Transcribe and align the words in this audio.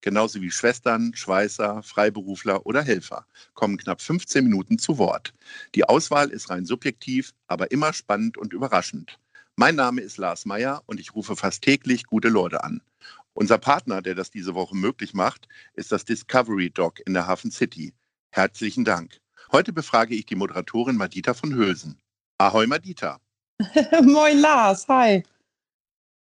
genauso 0.00 0.40
wie 0.40 0.50
Schwestern, 0.50 1.14
Schweißer, 1.14 1.82
Freiberufler 1.82 2.66
oder 2.66 2.82
Helfer, 2.82 3.26
kommen 3.54 3.76
knapp 3.76 4.00
15 4.00 4.44
Minuten 4.44 4.78
zu 4.78 4.98
Wort. 4.98 5.34
Die 5.74 5.84
Auswahl 5.84 6.30
ist 6.30 6.50
rein 6.50 6.64
subjektiv, 6.64 7.32
aber 7.46 7.70
immer 7.70 7.92
spannend 7.92 8.38
und 8.38 8.52
überraschend. 8.52 9.18
Mein 9.56 9.74
Name 9.74 10.00
ist 10.00 10.18
Lars 10.18 10.46
Meyer 10.46 10.82
und 10.86 11.00
ich 11.00 11.14
rufe 11.14 11.34
fast 11.34 11.62
täglich 11.62 12.04
gute 12.04 12.28
Leute 12.28 12.62
an. 12.62 12.80
Unser 13.34 13.58
Partner, 13.58 14.02
der 14.02 14.14
das 14.14 14.30
diese 14.30 14.54
Woche 14.54 14.76
möglich 14.76 15.14
macht, 15.14 15.48
ist 15.74 15.92
das 15.92 16.04
Discovery 16.04 16.70
Dog 16.70 17.00
in 17.06 17.14
der 17.14 17.26
Hafen 17.26 17.50
City. 17.50 17.92
Herzlichen 18.30 18.84
Dank. 18.84 19.18
Heute 19.52 19.72
befrage 19.72 20.14
ich 20.14 20.26
die 20.26 20.34
Moderatorin 20.34 20.96
Madita 20.96 21.34
von 21.34 21.54
Hülsen. 21.54 21.98
Ahoi 22.38 22.66
Madita. 22.66 23.20
Moin 24.02 24.38
Lars, 24.38 24.86
hi. 24.88 25.22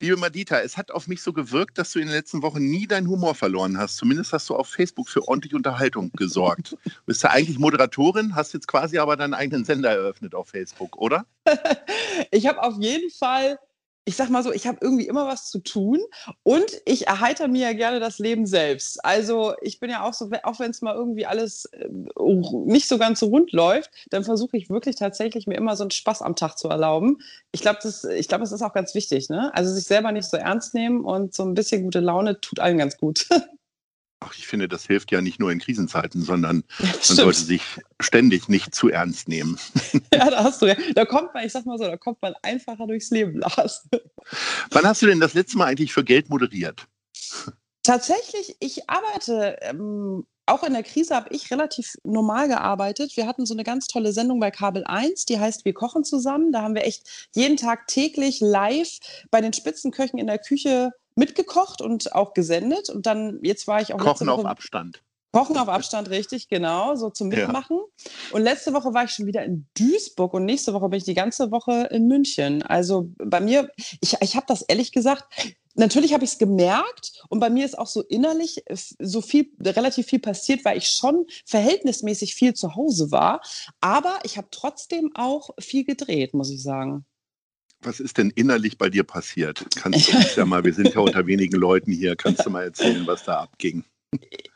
Liebe 0.02 0.18
Madita, 0.18 0.60
es 0.62 0.78
hat 0.78 0.90
auf 0.90 1.08
mich 1.08 1.22
so 1.22 1.32
gewirkt, 1.32 1.78
dass 1.78 1.92
du 1.92 2.00
in 2.00 2.08
den 2.08 2.16
letzten 2.16 2.42
Wochen 2.42 2.66
nie 2.66 2.88
deinen 2.88 3.08
Humor 3.08 3.36
verloren 3.36 3.78
hast. 3.78 3.98
Zumindest 3.98 4.34
hast 4.34 4.50
du 4.50 4.56
auf 4.56 4.68
Facebook 4.68 5.08
für 5.08 5.28
ordentliche 5.28 5.56
Unterhaltung 5.56 6.12
gesorgt. 6.14 6.76
Du 6.86 7.06
bist 7.06 7.24
ja 7.24 7.30
eigentlich 7.30 7.60
Moderatorin, 7.60 8.36
hast 8.36 8.54
jetzt 8.54 8.68
quasi 8.68 8.98
aber 8.98 9.16
deinen 9.16 9.34
eigenen 9.34 9.64
Sender 9.64 9.92
eröffnet 9.92 10.34
auf 10.34 10.50
Facebook, 10.50 10.98
oder? 10.98 11.26
ich 12.32 12.48
habe 12.48 12.64
auf 12.64 12.76
jeden 12.80 13.12
Fall 13.12 13.60
ich 14.06 14.16
sag 14.16 14.30
mal 14.30 14.42
so, 14.44 14.52
ich 14.52 14.66
habe 14.66 14.80
irgendwie 14.82 15.08
immer 15.08 15.28
was 15.28 15.50
zu 15.50 15.60
tun 15.60 16.00
und 16.44 16.66
ich 16.86 17.08
erheiter 17.08 17.48
mir 17.48 17.68
ja 17.68 17.74
gerne 17.74 18.00
das 18.00 18.18
Leben 18.18 18.48
selbst. 18.48 19.04
Also 19.06 19.54
ich 19.62 19.80
bin 19.80 19.92
ja 19.92 20.04
auch 20.04 20.14
so, 20.14 20.30
auch 20.44 20.60
wenn 20.60 20.72
es 20.72 20.82
mal 20.82 20.96
irgendwie 20.96 21.26
alles 21.26 21.66
äh, 21.66 21.88
nicht 22.66 22.88
so 22.88 22.98
ganz 22.98 23.20
so 23.20 23.28
rund 23.28 23.52
läuft, 23.52 23.92
dann 24.10 24.24
versuche 24.24 24.58
ich 24.58 24.70
wirklich 24.70 24.96
tatsächlich 24.96 25.46
mir 25.46 25.56
immer 25.56 25.76
so 25.76 25.84
einen 25.84 25.92
Spaß 25.92 26.24
am 26.24 26.36
Tag 26.36 26.58
zu 26.58 26.68
erlauben. 26.68 27.20
Ich 27.52 27.62
glaube, 27.62 27.80
das, 27.84 28.04
ich 28.04 28.28
glaube, 28.28 28.44
es 28.44 28.52
ist 28.52 28.64
auch 28.64 28.74
ganz 28.74 28.96
wichtig, 28.96 29.30
ne? 29.30 29.52
Also 29.54 29.72
sich 29.72 29.86
selber 29.86 30.12
nicht 30.12 30.30
so 30.30 30.38
ernst 30.38 30.74
nehmen 30.74 31.06
und 31.06 31.34
so 31.36 31.44
ein 31.44 31.54
bisschen 31.54 31.84
gute 31.84 32.00
Laune 32.00 32.42
tut 32.42 32.60
allen 32.60 32.80
ganz 32.80 32.98
gut. 32.98 33.28
Ach, 34.24 34.36
ich 34.38 34.46
finde, 34.46 34.68
das 34.68 34.86
hilft 34.86 35.12
ja 35.12 35.20
nicht 35.20 35.40
nur 35.40 35.52
in 35.52 35.60
Krisenzeiten, 35.60 36.22
sondern 36.22 36.64
ja, 36.80 36.86
man 37.10 37.18
sollte 37.18 37.42
sich 37.42 37.64
ständig 38.00 38.48
nicht 38.48 38.74
zu 38.74 38.90
ernst 38.90 39.28
nehmen. 39.28 39.60
Ja, 40.14 40.30
da 40.30 40.44
hast 40.44 40.62
du 40.62 40.68
ja. 40.68 40.76
Da 40.94 41.06
kommt 41.06 41.34
man, 41.34 41.46
ich 41.46 41.52
sag 41.52 41.66
mal 41.66 41.78
so, 41.78 41.86
da 41.86 41.98
kommt 41.98 42.22
man 42.22 42.34
einfacher 42.44 42.86
durchs 42.86 43.10
Leben, 43.10 43.40
Lars. 43.40 43.88
Wann 44.72 44.86
hast 44.86 45.02
du 45.02 45.08
denn 45.08 45.20
das 45.20 45.34
letzte 45.34 45.58
Mal 45.58 45.66
eigentlich 45.66 45.94
für 45.94 46.04
Geld 46.04 46.30
moderiert? 46.30 46.86
Tatsächlich, 47.82 48.56
ich 48.60 48.90
arbeite, 48.90 49.58
ähm, 49.62 50.28
auch 50.46 50.64
in 50.64 50.74
der 50.74 50.84
Krise 50.84 51.16
habe 51.16 51.34
ich 51.34 51.50
relativ 51.50 51.96
normal 52.04 52.48
gearbeitet. 52.50 53.16
Wir 53.16 53.26
hatten 53.26 53.46
so 53.46 53.54
eine 53.54 53.64
ganz 53.64 53.88
tolle 53.88 54.12
Sendung 54.12 54.40
bei 54.40 54.52
Kabel 54.52 54.84
1, 54.86 55.26
die 55.26 55.40
heißt 55.40 55.66
Wir 55.66 55.74
kochen 55.74 56.04
zusammen. 56.04 56.52
Da 56.52 56.62
haben 56.62 56.76
wir 56.76 56.86
echt 56.86 57.30
jeden 57.34 57.58
Tag 57.58 57.88
täglich 57.88 58.40
live 58.42 59.00
bei 59.32 59.42
den 59.42 59.54
Spitzenköchen 59.54 60.20
in 60.20 60.28
der 60.28 60.40
Küche 60.40 60.92
mitgekocht 61.16 61.82
und 61.82 62.14
auch 62.16 62.34
gesendet. 62.34 62.90
Und 62.90 63.06
dann, 63.06 63.40
jetzt 63.44 63.68
war 63.68 63.82
ich 63.82 63.94
auch. 63.94 63.98
Kochen 63.98 64.30
auf 64.30 64.46
Abstand. 64.46 65.02
Kochen 65.32 65.58
auf 65.58 65.70
Abstand, 65.70 66.10
richtig, 66.10 66.50
genau, 66.50 66.96
so 66.96 67.10
zum 67.10 67.30
Mitmachen. 67.30 67.78
Ja. 67.78 68.12
Und 68.34 68.42
letzte 68.42 68.74
Woche 68.74 68.94
war 68.94 69.06
ich 69.06 69.12
schon 69.12 69.28
wieder 69.28 69.44
in 69.46 69.66
Duisburg 69.78 70.34
und 70.34 70.44
nächste 70.44 70.74
Woche 70.74 70.90
bin 70.90 70.98
ich 70.98 71.06
die 71.06 71.14
ganze 71.14 71.52
Woche 71.52 71.88
in 71.92 72.08
München. 72.08 72.64
Also 72.64 73.10
bei 73.18 73.40
mir, 73.40 73.72
ich, 74.02 74.18
ich 74.20 74.36
habe 74.36 74.46
das 74.48 74.62
ehrlich 74.62 74.92
gesagt, 74.92 75.24
natürlich 75.76 76.14
habe 76.14 76.26
ich 76.26 76.32
es 76.32 76.38
gemerkt 76.38 77.24
und 77.30 77.40
bei 77.40 77.50
mir 77.50 77.64
ist 77.66 77.80
auch 77.80 77.88
so 77.88 78.02
innerlich 78.02 78.66
so 79.00 79.22
viel, 79.22 79.50
relativ 79.62 80.08
viel 80.08 80.20
passiert, 80.20 80.66
weil 80.66 80.78
ich 80.78 80.88
schon 80.88 81.26
verhältnismäßig 81.46 82.36
viel 82.36 82.54
zu 82.54 82.76
Hause 82.76 83.12
war. 83.12 83.42
Aber 83.80 84.20
ich 84.24 84.38
habe 84.38 84.50
trotzdem 84.52 85.12
auch 85.16 85.52
viel 85.60 85.86
gedreht, 85.86 86.34
muss 86.34 86.50
ich 86.50 86.62
sagen 86.62 87.06
was 87.82 88.00
ist 88.00 88.18
denn 88.18 88.32
innerlich 88.36 88.78
bei 88.78 88.90
dir 88.90 89.04
passiert? 89.04 89.66
Kannst 89.76 90.12
du 90.12 90.18
uns 90.18 90.36
ja 90.36 90.46
mal, 90.46 90.64
wir 90.64 90.74
sind 90.74 90.94
ja 90.94 91.02
unter 91.02 91.26
wenigen 91.26 91.58
Leuten 91.58 91.92
hier, 91.92 92.16
kannst 92.16 92.46
du 92.46 92.50
mal 92.50 92.64
erzählen, 92.64 93.06
was 93.08 93.24
da 93.24 93.42
abging? 93.42 93.84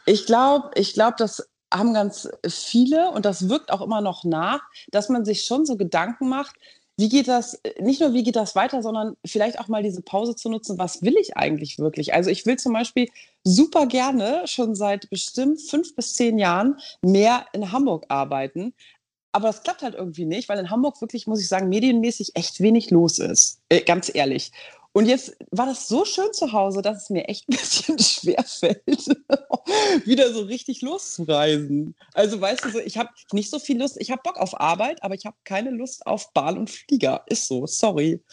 Ich 0.05 0.25
glaube, 0.25 0.71
ich 0.75 0.93
glaube, 0.93 1.15
das 1.17 1.47
haben 1.73 1.93
ganz 1.93 2.29
viele 2.47 3.11
und 3.11 3.25
das 3.25 3.49
wirkt 3.49 3.71
auch 3.71 3.81
immer 3.81 4.01
noch 4.01 4.23
nach, 4.23 4.61
dass 4.91 5.09
man 5.09 5.25
sich 5.25 5.45
schon 5.45 5.65
so 5.65 5.77
Gedanken 5.77 6.29
macht, 6.29 6.55
wie 6.97 7.09
geht 7.09 7.27
das, 7.27 7.59
nicht 7.79 7.99
nur 7.99 8.13
wie 8.13 8.23
geht 8.23 8.37
das 8.37 8.55
weiter, 8.55 8.81
sondern 8.81 9.17
vielleicht 9.25 9.59
auch 9.59 9.67
mal 9.67 9.83
diese 9.83 10.01
Pause 10.01 10.35
zu 10.35 10.49
nutzen, 10.49 10.77
was 10.77 11.01
will 11.01 11.15
ich 11.19 11.35
eigentlich 11.35 11.77
wirklich? 11.77 12.13
Also 12.13 12.29
ich 12.29 12.45
will 12.45 12.55
zum 12.57 12.71
Beispiel 12.71 13.09
super 13.43 13.85
gerne 13.85 14.43
schon 14.45 14.75
seit 14.75 15.09
bestimmt 15.09 15.59
fünf 15.59 15.93
bis 15.95 16.13
zehn 16.13 16.39
Jahren 16.39 16.77
mehr 17.01 17.47
in 17.51 17.73
Hamburg 17.73 18.05
arbeiten, 18.07 18.73
aber 19.35 19.47
das 19.47 19.63
klappt 19.63 19.81
halt 19.81 19.95
irgendwie 19.95 20.23
nicht, 20.23 20.47
weil 20.47 20.59
in 20.59 20.69
Hamburg 20.69 21.01
wirklich, 21.01 21.27
muss 21.27 21.41
ich 21.41 21.49
sagen, 21.49 21.67
medienmäßig 21.67 22.31
echt 22.35 22.61
wenig 22.61 22.89
los 22.89 23.19
ist. 23.19 23.59
Äh, 23.67 23.81
ganz 23.81 24.09
ehrlich. 24.13 24.53
Und 24.93 25.07
jetzt 25.07 25.35
war 25.51 25.65
das 25.65 25.89
so 25.89 26.05
schön 26.05 26.31
zu 26.31 26.53
Hause, 26.53 26.81
dass 26.81 27.03
es 27.03 27.09
mir 27.09 27.27
echt 27.27 27.49
ein 27.49 27.57
bisschen 27.57 27.99
schwer 27.99 28.41
fällt, 28.45 28.79
wieder 30.05 30.31
so 30.31 30.43
richtig 30.43 30.81
loszureisen. 30.81 31.95
Also 32.13 32.39
weißt 32.39 32.63
du, 32.63 32.69
so, 32.69 32.79
ich 32.79 32.97
habe 32.97 33.09
nicht 33.33 33.49
so 33.49 33.59
viel 33.59 33.77
Lust, 33.77 33.97
ich 33.99 34.09
habe 34.09 34.21
Bock 34.23 34.37
auf 34.37 34.57
Arbeit, 34.57 35.03
aber 35.03 35.15
ich 35.15 35.25
habe 35.25 35.35
keine 35.43 35.71
Lust 35.71 36.07
auf 36.07 36.31
Bahn 36.31 36.57
und 36.57 36.69
Flieger. 36.69 37.25
Ist 37.27 37.47
so, 37.47 37.67
sorry. 37.67 38.23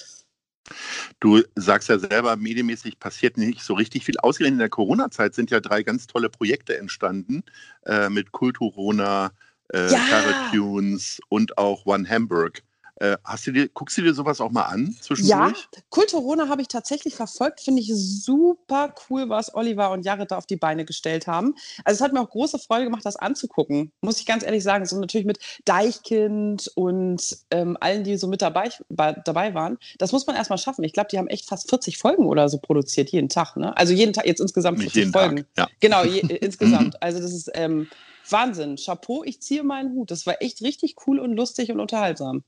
Du 1.19 1.43
sagst 1.57 1.89
ja 1.89 1.99
selber, 1.99 2.37
medienmäßig 2.37 3.01
passiert 3.01 3.39
nicht 3.39 3.65
so 3.65 3.75
richtig 3.75 4.05
viel. 4.05 4.19
Ausgerechnet 4.19 4.55
in 4.55 4.59
der 4.61 4.69
Corona-Zeit 4.69 5.35
sind 5.35 5.51
ja 5.51 5.59
drei 5.59 5.83
ganz 5.83 6.07
tolle 6.07 6.31
Projekte 6.31 6.79
entstanden 6.79 7.43
äh, 7.87 8.09
mit 8.09 8.31
Kulturona, 8.31 9.33
äh, 9.73 9.91
ja. 9.91 10.51
Tunes 10.53 11.21
und 11.29 11.59
auch 11.59 11.87
One 11.87 12.09
Hamburg. 12.09 12.63
Äh, 13.03 13.17
hast 13.25 13.49
du 13.49 13.51
dir, 13.51 13.69
guckst 13.69 13.99
du 13.99 14.03
dir 14.03 14.15
sowas 14.15 14.41
auch 14.41 14.53
mal 14.53 14.63
an 14.63 14.95
zwischendurch? 15.01 15.59
Ja, 15.75 15.81
Kulturona 15.91 16.49
habe 16.49 16.63
ich 16.63 16.69
tatsächlich 16.69 17.17
verfolgt. 17.17 17.61
Finde 17.61 17.81
ich 17.81 17.91
super 17.93 18.95
cool, 19.11 19.29
was 19.29 19.53
Oliver 19.57 19.91
und 19.91 20.05
Jared 20.05 20.31
da 20.31 20.37
auf 20.37 20.47
die 20.47 20.55
Beine 20.55 20.85
gestellt 20.85 21.27
haben. 21.27 21.57
Also 21.85 21.97
es 21.97 22.01
hat 22.01 22.13
mir 22.13 22.21
auch 22.21 22.31
große 22.31 22.61
Freude 22.61 22.85
gemacht, 22.85 23.05
das 23.05 23.17
anzugucken. 23.17 23.91
Muss 24.03 24.21
ich 24.21 24.27
ganz 24.27 24.45
ehrlich 24.45 24.63
sagen. 24.63 24.87
So 24.87 25.01
natürlich 25.01 25.27
mit 25.27 25.41
Deichkind 25.65 26.71
und 26.77 27.39
ähm, 27.51 27.77
allen, 27.81 28.05
die 28.05 28.17
so 28.17 28.29
mit 28.29 28.41
dabei, 28.41 28.71
dabei 28.89 29.53
waren. 29.53 29.79
Das 29.99 30.13
muss 30.13 30.25
man 30.29 30.37
erstmal 30.37 30.59
schaffen. 30.59 30.85
Ich 30.85 30.93
glaube, 30.93 31.09
die 31.11 31.19
haben 31.19 31.27
echt 31.27 31.49
fast 31.49 31.71
40 31.71 31.99
Folgen 31.99 32.27
oder 32.27 32.49
so 32.49 32.59
produziert, 32.59 33.11
jeden 33.11 33.29
Tag. 33.29 33.57
Ne? 33.57 33.77
Also 33.77 33.95
jeden 33.95 34.13
Tag, 34.13 34.27
jetzt 34.27 34.41
insgesamt 34.41 34.79
40 34.79 35.11
Folgen. 35.11 35.37
Tag, 35.39 35.47
ja. 35.57 35.69
Genau, 35.81 36.05
je, 36.05 36.21
insgesamt. 36.41 37.03
Also 37.03 37.21
das 37.21 37.33
ist 37.33 37.51
ähm, 37.55 37.89
Wahnsinn. 38.29 38.77
Chapeau, 38.77 39.25
ich 39.25 39.41
ziehe 39.41 39.63
meinen 39.63 39.93
Hut. 39.93 40.11
Das 40.11 40.27
war 40.27 40.41
echt 40.41 40.63
richtig 40.63 40.97
cool 41.07 41.19
und 41.19 41.35
lustig 41.37 41.71
und 41.71 41.81
unterhaltsam. 41.81 42.45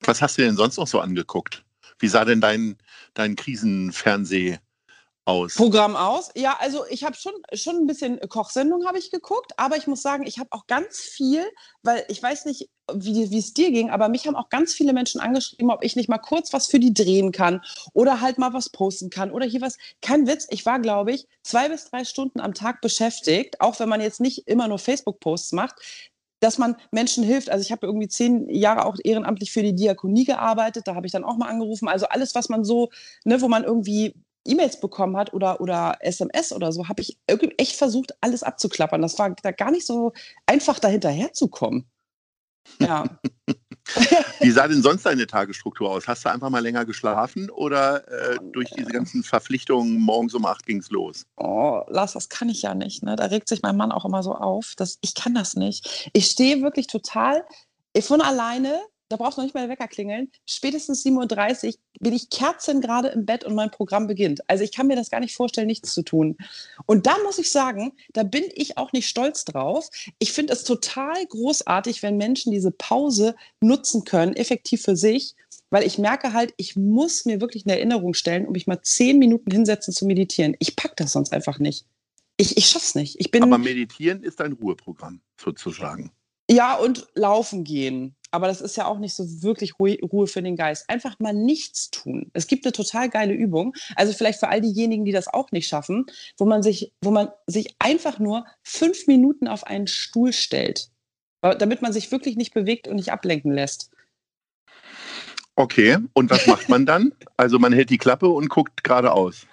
Was 0.00 0.22
hast 0.22 0.38
du 0.38 0.42
denn 0.42 0.56
sonst 0.56 0.76
noch 0.76 0.86
so 0.86 1.00
angeguckt? 1.00 1.64
Wie 1.98 2.08
sah 2.08 2.24
denn 2.24 2.40
dein, 2.40 2.76
dein 3.14 3.34
Krisenfernseh 3.34 4.58
aus? 5.28 5.54
Programm 5.54 5.94
aus? 5.94 6.30
Ja, 6.34 6.56
also 6.58 6.84
ich 6.88 7.04
habe 7.04 7.14
schon, 7.14 7.32
schon 7.52 7.76
ein 7.76 7.86
bisschen 7.86 8.18
Kochsendung 8.28 8.86
habe 8.86 8.98
ich 8.98 9.10
geguckt, 9.10 9.52
aber 9.56 9.76
ich 9.76 9.86
muss 9.86 10.02
sagen, 10.02 10.26
ich 10.26 10.38
habe 10.38 10.48
auch 10.52 10.66
ganz 10.66 10.98
viel, 10.98 11.44
weil 11.82 12.04
ich 12.08 12.22
weiß 12.22 12.46
nicht, 12.46 12.70
wie 12.94 13.38
es 13.38 13.52
dir 13.52 13.70
ging, 13.70 13.90
aber 13.90 14.08
mich 14.08 14.26
haben 14.26 14.36
auch 14.36 14.48
ganz 14.48 14.72
viele 14.72 14.94
Menschen 14.94 15.20
angeschrieben, 15.20 15.70
ob 15.70 15.84
ich 15.84 15.94
nicht 15.96 16.08
mal 16.08 16.18
kurz 16.18 16.52
was 16.54 16.66
für 16.66 16.80
die 16.80 16.94
drehen 16.94 17.32
kann 17.32 17.60
oder 17.92 18.22
halt 18.22 18.38
mal 18.38 18.54
was 18.54 18.70
posten 18.70 19.10
kann 19.10 19.30
oder 19.30 19.44
hier 19.44 19.60
was. 19.60 19.76
Kein 20.00 20.26
Witz, 20.26 20.46
ich 20.50 20.64
war, 20.64 20.80
glaube 20.80 21.12
ich, 21.12 21.26
zwei 21.42 21.68
bis 21.68 21.90
drei 21.90 22.04
Stunden 22.04 22.40
am 22.40 22.54
Tag 22.54 22.80
beschäftigt, 22.80 23.60
auch 23.60 23.78
wenn 23.80 23.90
man 23.90 24.00
jetzt 24.00 24.20
nicht 24.20 24.48
immer 24.48 24.68
nur 24.68 24.78
Facebook-Posts 24.78 25.52
macht, 25.52 25.74
dass 26.40 26.56
man 26.56 26.76
Menschen 26.92 27.24
hilft. 27.24 27.50
Also 27.50 27.62
ich 27.62 27.72
habe 27.72 27.86
irgendwie 27.86 28.08
zehn 28.08 28.48
Jahre 28.48 28.86
auch 28.86 28.96
ehrenamtlich 29.02 29.52
für 29.52 29.62
die 29.62 29.74
Diakonie 29.74 30.24
gearbeitet, 30.24 30.86
da 30.86 30.94
habe 30.94 31.06
ich 31.06 31.12
dann 31.12 31.24
auch 31.24 31.36
mal 31.36 31.48
angerufen. 31.48 31.88
Also 31.88 32.06
alles, 32.06 32.34
was 32.34 32.48
man 32.48 32.64
so, 32.64 32.88
ne, 33.24 33.40
wo 33.42 33.48
man 33.48 33.64
irgendwie 33.64 34.14
E-Mails 34.48 34.80
bekommen 34.80 35.16
hat 35.16 35.32
oder, 35.32 35.60
oder 35.60 35.98
SMS 36.00 36.52
oder 36.52 36.72
so, 36.72 36.88
habe 36.88 37.02
ich 37.02 37.18
irgendwie 37.28 37.54
echt 37.58 37.76
versucht, 37.76 38.14
alles 38.20 38.42
abzuklappern. 38.42 39.02
Das 39.02 39.18
war 39.18 39.30
da 39.30 39.50
gar 39.50 39.70
nicht 39.70 39.86
so 39.86 40.12
einfach, 40.46 40.78
da 40.78 40.88
hinterherzukommen. 40.88 41.86
Ja. 42.80 43.04
Wie 44.40 44.50
sah 44.50 44.68
denn 44.68 44.82
sonst 44.82 45.06
deine 45.06 45.26
Tagesstruktur 45.26 45.90
aus? 45.90 46.06
Hast 46.06 46.24
du 46.24 46.30
einfach 46.30 46.50
mal 46.50 46.58
länger 46.58 46.84
geschlafen 46.84 47.48
oder 47.48 48.06
äh, 48.08 48.38
durch 48.52 48.70
diese 48.76 48.90
ganzen 48.90 49.22
Verpflichtungen 49.22 49.98
morgens 49.98 50.34
um 50.34 50.44
acht 50.44 50.66
ging 50.66 50.78
es 50.78 50.90
los? 50.90 51.24
Oh, 51.36 51.82
Lars, 51.88 52.12
das 52.12 52.28
kann 52.28 52.50
ich 52.50 52.62
ja 52.62 52.74
nicht. 52.74 53.02
Ne? 53.02 53.16
Da 53.16 53.26
regt 53.26 53.48
sich 53.48 53.62
mein 53.62 53.76
Mann 53.76 53.92
auch 53.92 54.04
immer 54.04 54.22
so 54.22 54.34
auf. 54.34 54.74
Dass, 54.76 54.98
ich 55.00 55.14
kann 55.14 55.34
das 55.34 55.54
nicht. 55.54 56.10
Ich 56.12 56.26
stehe 56.26 56.62
wirklich 56.62 56.86
total 56.86 57.44
von 58.00 58.20
alleine 58.20 58.78
da 59.08 59.16
braucht 59.16 59.36
noch 59.36 59.44
nicht 59.44 59.54
mal 59.54 59.60
der 59.60 59.70
Wecker 59.70 59.88
klingeln. 59.88 60.30
Spätestens 60.46 61.04
7.30 61.04 61.66
Uhr 61.66 61.74
bin 62.00 62.12
ich 62.12 62.30
kerzengerade 62.30 63.08
im 63.08 63.24
Bett 63.24 63.44
und 63.44 63.54
mein 63.54 63.70
Programm 63.70 64.06
beginnt. 64.06 64.40
Also 64.48 64.64
ich 64.64 64.72
kann 64.72 64.86
mir 64.86 64.96
das 64.96 65.10
gar 65.10 65.20
nicht 65.20 65.34
vorstellen, 65.34 65.66
nichts 65.66 65.94
zu 65.94 66.02
tun. 66.02 66.36
Und 66.86 67.06
da 67.06 67.16
muss 67.24 67.38
ich 67.38 67.50
sagen, 67.50 67.92
da 68.12 68.22
bin 68.22 68.44
ich 68.54 68.76
auch 68.76 68.92
nicht 68.92 69.08
stolz 69.08 69.44
drauf. 69.44 69.88
Ich 70.18 70.32
finde 70.32 70.52
es 70.52 70.64
total 70.64 71.24
großartig, 71.26 72.02
wenn 72.02 72.16
Menschen 72.16 72.52
diese 72.52 72.70
Pause 72.70 73.34
nutzen 73.60 74.04
können, 74.04 74.34
effektiv 74.34 74.82
für 74.82 74.96
sich, 74.96 75.34
weil 75.70 75.86
ich 75.86 75.98
merke 75.98 76.32
halt, 76.32 76.54
ich 76.56 76.76
muss 76.76 77.24
mir 77.24 77.40
wirklich 77.40 77.66
eine 77.66 77.76
Erinnerung 77.76 78.14
stellen, 78.14 78.46
um 78.46 78.52
mich 78.52 78.66
mal 78.66 78.82
zehn 78.82 79.18
Minuten 79.18 79.50
hinsetzen 79.50 79.92
zu 79.92 80.06
meditieren. 80.06 80.56
Ich 80.58 80.76
packe 80.76 80.94
das 80.96 81.12
sonst 81.12 81.32
einfach 81.32 81.58
nicht. 81.58 81.86
Ich, 82.36 82.56
ich 82.56 82.66
schaff's 82.66 82.94
nicht. 82.94 83.16
Ich 83.18 83.30
bin, 83.30 83.42
Aber 83.42 83.58
meditieren 83.58 84.22
ist 84.22 84.40
ein 84.40 84.52
Ruheprogramm, 84.52 85.20
sozusagen. 85.40 86.12
Ja, 86.50 86.76
und 86.76 87.06
laufen 87.14 87.64
gehen. 87.64 88.14
Aber 88.30 88.46
das 88.46 88.60
ist 88.60 88.76
ja 88.76 88.86
auch 88.86 88.98
nicht 88.98 89.14
so 89.14 89.42
wirklich 89.42 89.74
Ruhe 89.80 90.26
für 90.26 90.42
den 90.42 90.56
Geist. 90.56 90.88
Einfach 90.88 91.18
mal 91.18 91.32
nichts 91.32 91.90
tun. 91.90 92.30
Es 92.34 92.46
gibt 92.46 92.66
eine 92.66 92.72
total 92.72 93.08
geile 93.08 93.32
Übung. 93.32 93.74
Also 93.96 94.12
vielleicht 94.12 94.40
für 94.40 94.48
all 94.48 94.60
diejenigen, 94.60 95.04
die 95.04 95.12
das 95.12 95.28
auch 95.28 95.50
nicht 95.50 95.68
schaffen, 95.68 96.06
wo 96.36 96.44
man 96.44 96.62
sich, 96.62 96.92
wo 97.02 97.10
man 97.10 97.30
sich 97.46 97.74
einfach 97.78 98.18
nur 98.18 98.44
fünf 98.62 99.06
Minuten 99.06 99.48
auf 99.48 99.66
einen 99.66 99.86
Stuhl 99.86 100.32
stellt. 100.32 100.90
Damit 101.40 101.82
man 101.82 101.92
sich 101.92 102.10
wirklich 102.10 102.36
nicht 102.36 102.52
bewegt 102.52 102.88
und 102.88 102.96
nicht 102.96 103.12
ablenken 103.12 103.52
lässt. 103.52 103.90
Okay, 105.56 105.98
und 106.12 106.30
was 106.30 106.46
macht 106.46 106.68
man 106.68 106.84
dann? 106.84 107.12
Also 107.36 107.58
man 107.58 107.72
hält 107.72 107.90
die 107.90 107.98
Klappe 107.98 108.28
und 108.28 108.48
guckt 108.48 108.84
geradeaus. 108.84 109.46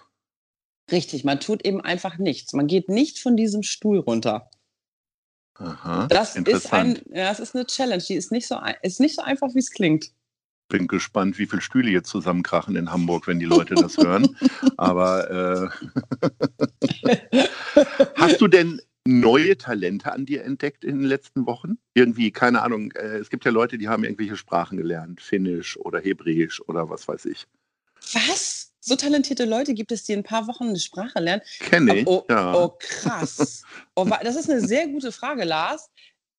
Richtig, 0.92 1.24
man 1.24 1.39
tut 1.39 1.66
eben 1.66 1.81
einfach 1.81 2.18
nichts. 2.18 2.54
Man 2.54 2.68
geht 2.68 2.89
nicht 2.89 3.19
von 3.19 3.36
diesem 3.36 3.63
Stuhl 3.63 4.00
runter. 4.00 4.50
Aha, 5.57 6.07
das 6.07 6.35
ist 6.35 6.73
ein, 6.73 6.99
ja, 7.11 7.29
das 7.29 7.39
ist 7.39 7.55
eine 7.55 7.65
Challenge. 7.65 8.03
Die 8.03 8.15
ist 8.15 8.31
nicht 8.31 8.47
so, 8.47 8.59
ist 8.81 8.99
nicht 8.99 9.15
so 9.15 9.21
einfach, 9.21 9.53
wie 9.53 9.59
es 9.59 9.71
klingt. 9.71 10.11
Bin 10.67 10.87
gespannt, 10.87 11.37
wie 11.37 11.45
viele 11.45 11.61
Stühle 11.61 11.91
jetzt 11.91 12.09
zusammenkrachen 12.09 12.75
in 12.75 12.91
Hamburg, 12.91 13.27
wenn 13.27 13.39
die 13.39 13.45
Leute 13.45 13.75
das 13.75 13.97
hören. 13.97 14.35
Aber 14.77 15.71
äh, 15.71 17.37
hast 18.15 18.41
du 18.41 18.47
denn 18.47 18.81
neue 19.07 19.57
Talente 19.57 20.11
an 20.11 20.25
dir 20.25 20.43
entdeckt 20.43 20.83
in 20.83 20.99
den 20.99 21.07
letzten 21.07 21.45
Wochen? 21.45 21.77
Irgendwie, 21.93 22.31
keine 22.31 22.61
Ahnung, 22.61 22.91
äh, 22.93 23.17
es 23.17 23.29
gibt 23.29 23.45
ja 23.45 23.51
Leute, 23.51 23.77
die 23.77 23.87
haben 23.87 24.03
irgendwelche 24.03 24.35
Sprachen 24.35 24.77
gelernt, 24.77 25.21
Finnisch 25.21 25.77
oder 25.77 25.99
Hebräisch 25.99 26.59
oder 26.61 26.89
was 26.89 27.07
weiß 27.07 27.25
ich. 27.25 27.45
Was? 28.13 28.64
So 28.85 28.95
talentierte 28.95 29.45
Leute 29.45 29.73
gibt 29.73 29.91
es, 29.91 30.03
die 30.03 30.13
in 30.13 30.19
ein 30.19 30.23
paar 30.23 30.47
Wochen 30.47 30.65
eine 30.65 30.79
Sprache 30.79 31.19
lernen. 31.19 31.41
Kenne 31.59 31.97
ich. 31.97 32.07
Oh, 32.07 32.23
ja. 32.29 32.53
oh 32.53 32.77
krass. 32.79 33.63
Oh, 33.97 34.05
das 34.23 34.35
ist 34.35 34.49
eine 34.49 34.59
sehr 34.59 34.87
gute 34.87 35.13
Frage, 35.13 35.45
Lars. 35.45 35.89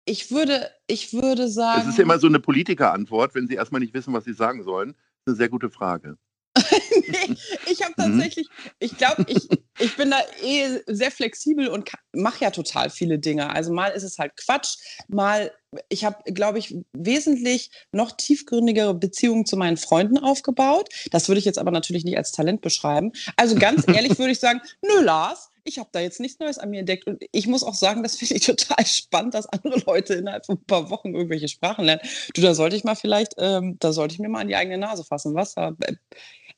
Ich 0.04 0.30
würde, 0.30 0.70
ich 0.86 1.14
würde 1.14 1.48
sagen. 1.48 1.80
Es 1.80 1.88
ist 1.88 1.98
immer 1.98 2.18
so 2.18 2.26
eine 2.26 2.38
Politikerantwort, 2.38 3.34
wenn 3.34 3.48
Sie 3.48 3.54
erstmal 3.54 3.80
nicht 3.80 3.94
wissen, 3.94 4.12
was 4.12 4.24
Sie 4.24 4.34
sagen 4.34 4.62
sollen. 4.62 4.90
Das 4.90 4.98
ist 4.98 5.28
eine 5.28 5.36
sehr 5.36 5.48
gute 5.48 5.70
Frage. 5.70 6.18
nee, 7.08 7.36
ich 7.70 7.82
habe 7.82 7.94
mhm. 7.96 8.18
tatsächlich, 8.18 8.48
ich 8.78 8.96
glaube, 8.96 9.24
ich, 9.28 9.48
ich 9.78 9.96
bin 9.96 10.10
da 10.10 10.20
eh 10.42 10.80
sehr 10.86 11.10
flexibel 11.10 11.68
und 11.68 11.90
mache 12.12 12.44
ja 12.44 12.50
total 12.50 12.90
viele 12.90 13.18
Dinge. 13.18 13.50
Also 13.50 13.72
mal 13.72 13.88
ist 13.88 14.02
es 14.02 14.18
halt 14.18 14.36
Quatsch, 14.36 14.76
mal, 15.08 15.52
ich 15.88 16.04
habe, 16.04 16.16
glaube 16.32 16.58
ich, 16.58 16.76
wesentlich 16.92 17.70
noch 17.92 18.12
tiefgründigere 18.12 18.94
Beziehungen 18.94 19.46
zu 19.46 19.56
meinen 19.56 19.76
Freunden 19.76 20.18
aufgebaut. 20.18 20.88
Das 21.10 21.28
würde 21.28 21.38
ich 21.38 21.44
jetzt 21.44 21.58
aber 21.58 21.70
natürlich 21.70 22.04
nicht 22.04 22.16
als 22.16 22.32
Talent 22.32 22.62
beschreiben. 22.62 23.12
Also 23.36 23.56
ganz 23.56 23.84
ehrlich 23.88 24.18
würde 24.18 24.32
ich 24.32 24.40
sagen, 24.40 24.60
nö, 24.82 25.02
Lars, 25.02 25.50
ich 25.66 25.78
habe 25.78 25.88
da 25.92 26.00
jetzt 26.00 26.20
nichts 26.20 26.38
Neues 26.38 26.58
an 26.58 26.70
mir 26.70 26.80
entdeckt. 26.80 27.06
Und 27.06 27.22
ich 27.32 27.46
muss 27.46 27.62
auch 27.62 27.74
sagen, 27.74 28.02
das 28.02 28.16
finde 28.16 28.36
ich 28.36 28.46
total 28.46 28.86
spannend, 28.86 29.34
dass 29.34 29.46
andere 29.46 29.80
Leute 29.80 30.14
innerhalb 30.14 30.46
von 30.46 30.56
ein 30.56 30.64
paar 30.64 30.90
Wochen 30.90 31.14
irgendwelche 31.14 31.48
Sprachen 31.48 31.84
lernen. 31.84 32.02
Du, 32.34 32.40
da 32.40 32.54
sollte 32.54 32.76
ich 32.76 32.84
mal 32.84 32.94
vielleicht, 32.94 33.34
ähm, 33.38 33.76
da 33.80 33.92
sollte 33.92 34.14
ich 34.14 34.20
mir 34.20 34.28
mal 34.28 34.40
an 34.40 34.48
die 34.48 34.56
eigene 34.56 34.78
Nase 34.78 35.04
fassen. 35.04 35.34
Was? 35.34 35.56
Äh, 35.56 35.72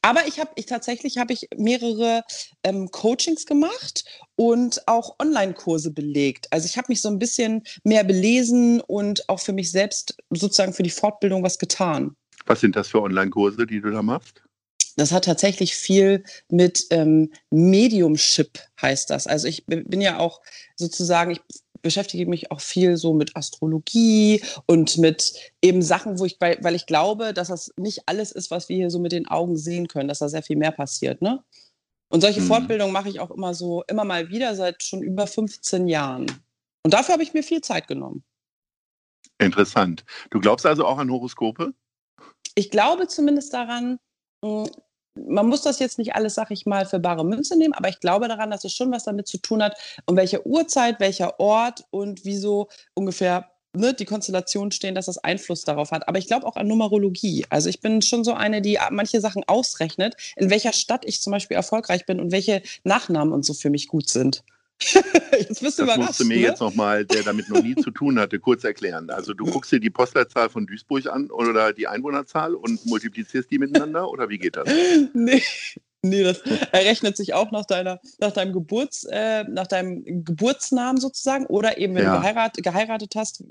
aber 0.02 0.26
ich 0.26 0.38
habe, 0.38 0.50
ich 0.56 0.66
tatsächlich 0.66 1.18
habe 1.18 1.32
ich 1.32 1.48
mehrere 1.56 2.22
ähm, 2.62 2.90
Coachings 2.90 3.46
gemacht 3.46 4.04
und 4.36 4.86
auch 4.86 5.16
Online-Kurse 5.20 5.90
belegt. 5.90 6.46
Also 6.50 6.66
ich 6.66 6.76
habe 6.76 6.86
mich 6.88 7.00
so 7.00 7.08
ein 7.08 7.18
bisschen 7.18 7.62
mehr 7.84 8.04
belesen 8.04 8.80
und 8.80 9.28
auch 9.28 9.40
für 9.40 9.52
mich 9.52 9.70
selbst 9.70 10.16
sozusagen 10.30 10.72
für 10.72 10.82
die 10.82 10.90
Fortbildung 10.90 11.42
was 11.42 11.58
getan. 11.58 12.16
Was 12.46 12.60
sind 12.60 12.76
das 12.76 12.88
für 12.88 13.02
Online-Kurse, 13.02 13.66
die 13.66 13.80
du 13.80 13.90
da 13.90 14.02
machst? 14.02 14.42
Das 14.96 15.12
hat 15.12 15.26
tatsächlich 15.26 15.76
viel 15.76 16.24
mit 16.48 16.86
ähm, 16.90 17.32
Mediumship 17.50 18.58
heißt 18.82 19.10
das. 19.10 19.28
Also 19.28 19.46
ich 19.46 19.64
bin 19.66 20.00
ja 20.00 20.18
auch 20.18 20.40
sozusagen, 20.74 21.30
ich 21.30 21.40
beschäftige 21.82 22.26
mich 22.26 22.50
auch 22.50 22.60
viel 22.60 22.96
so 22.96 23.14
mit 23.14 23.36
Astrologie 23.36 24.42
und 24.66 24.98
mit 24.98 25.34
eben 25.62 25.82
Sachen, 25.82 26.18
wo 26.18 26.24
ich, 26.24 26.36
weil, 26.40 26.58
weil 26.62 26.74
ich 26.74 26.86
glaube, 26.86 27.32
dass 27.32 27.48
das 27.48 27.72
nicht 27.76 28.02
alles 28.06 28.32
ist, 28.32 28.50
was 28.50 28.68
wir 28.68 28.76
hier 28.76 28.90
so 28.90 28.98
mit 28.98 29.12
den 29.12 29.28
Augen 29.28 29.56
sehen 29.56 29.88
können, 29.88 30.08
dass 30.08 30.18
da 30.18 30.28
sehr 30.28 30.42
viel 30.42 30.56
mehr 30.56 30.72
passiert, 30.72 31.22
ne? 31.22 31.42
Und 32.10 32.22
solche 32.22 32.40
mhm. 32.40 32.46
Fortbildungen 32.46 32.92
mache 32.92 33.10
ich 33.10 33.20
auch 33.20 33.30
immer 33.30 33.52
so, 33.54 33.84
immer 33.86 34.04
mal 34.04 34.30
wieder 34.30 34.54
seit 34.54 34.82
schon 34.82 35.02
über 35.02 35.26
15 35.26 35.88
Jahren. 35.88 36.26
Und 36.82 36.94
dafür 36.94 37.12
habe 37.12 37.22
ich 37.22 37.34
mir 37.34 37.42
viel 37.42 37.60
Zeit 37.60 37.86
genommen. 37.86 38.24
Interessant. 39.38 40.04
Du 40.30 40.40
glaubst 40.40 40.64
also 40.64 40.86
auch 40.86 40.98
an 40.98 41.10
Horoskope? 41.10 41.74
Ich 42.54 42.70
glaube 42.70 43.06
zumindest 43.08 43.52
daran, 43.52 43.98
hm, 44.44 44.68
man 45.14 45.48
muss 45.48 45.62
das 45.62 45.78
jetzt 45.78 45.98
nicht 45.98 46.14
alles, 46.14 46.34
sag 46.34 46.50
ich 46.50 46.66
mal, 46.66 46.86
für 46.86 46.98
bare 46.98 47.24
Münze 47.24 47.56
nehmen, 47.56 47.74
aber 47.74 47.88
ich 47.88 48.00
glaube 48.00 48.28
daran, 48.28 48.50
dass 48.50 48.64
es 48.64 48.72
schon 48.72 48.92
was 48.92 49.04
damit 49.04 49.26
zu 49.26 49.38
tun 49.38 49.62
hat, 49.62 49.78
um 50.06 50.16
welche 50.16 50.46
Uhrzeit, 50.46 51.00
welcher 51.00 51.40
Ort 51.40 51.84
und 51.90 52.24
wieso 52.24 52.68
ungefähr 52.94 53.50
ne, 53.74 53.94
die 53.94 54.04
Konstellationen 54.04 54.72
stehen, 54.72 54.94
dass 54.94 55.06
das 55.06 55.18
Einfluss 55.18 55.62
darauf 55.62 55.90
hat. 55.90 56.08
Aber 56.08 56.18
ich 56.18 56.26
glaube 56.26 56.46
auch 56.46 56.56
an 56.56 56.66
Numerologie. 56.66 57.46
Also 57.50 57.68
ich 57.68 57.80
bin 57.80 58.02
schon 58.02 58.24
so 58.24 58.34
eine, 58.34 58.62
die 58.62 58.78
manche 58.90 59.20
Sachen 59.20 59.44
ausrechnet, 59.46 60.14
in 60.36 60.50
welcher 60.50 60.72
Stadt 60.72 61.04
ich 61.04 61.20
zum 61.20 61.32
Beispiel 61.32 61.56
erfolgreich 61.56 62.06
bin 62.06 62.20
und 62.20 62.32
welche 62.32 62.62
Nachnamen 62.84 63.32
und 63.32 63.44
so 63.44 63.54
für 63.54 63.70
mich 63.70 63.88
gut 63.88 64.08
sind. 64.08 64.42
jetzt 65.32 65.60
bist 65.60 65.78
du 65.78 65.86
das 65.86 65.96
musst 65.96 66.20
du 66.20 66.24
mir 66.24 66.36
ne? 66.36 66.42
jetzt 66.42 66.60
nochmal, 66.60 67.04
der 67.04 67.22
damit 67.22 67.48
noch 67.48 67.62
nie 67.62 67.74
zu 67.74 67.90
tun 67.90 68.18
hatte, 68.18 68.38
kurz 68.38 68.64
erklären. 68.64 69.10
Also 69.10 69.34
du 69.34 69.44
guckst 69.44 69.72
dir 69.72 69.80
die 69.80 69.90
Postleitzahl 69.90 70.48
von 70.48 70.66
Duisburg 70.66 71.06
an 71.06 71.30
oder 71.30 71.72
die 71.72 71.88
Einwohnerzahl 71.88 72.54
und 72.54 72.84
multiplizierst 72.86 73.50
die 73.50 73.58
miteinander 73.58 74.08
oder 74.08 74.28
wie 74.28 74.38
geht 74.38 74.56
das? 74.56 74.68
nee. 75.14 75.42
Nee, 76.00 76.22
das 76.22 76.42
errechnet 76.70 77.16
sich 77.16 77.34
auch 77.34 77.50
nach, 77.50 77.66
deiner, 77.66 78.00
nach, 78.20 78.30
deinem 78.30 78.52
Geburts, 78.52 79.02
äh, 79.10 79.42
nach 79.48 79.66
deinem 79.66 80.04
Geburtsnamen 80.24 81.00
sozusagen 81.00 81.46
oder 81.46 81.78
eben, 81.78 81.96
wenn 81.96 82.04
ja. 82.04 82.14
du 82.14 82.20
geheirat, 82.20 82.54
geheiratet 82.62 83.14
hast, 83.16 83.42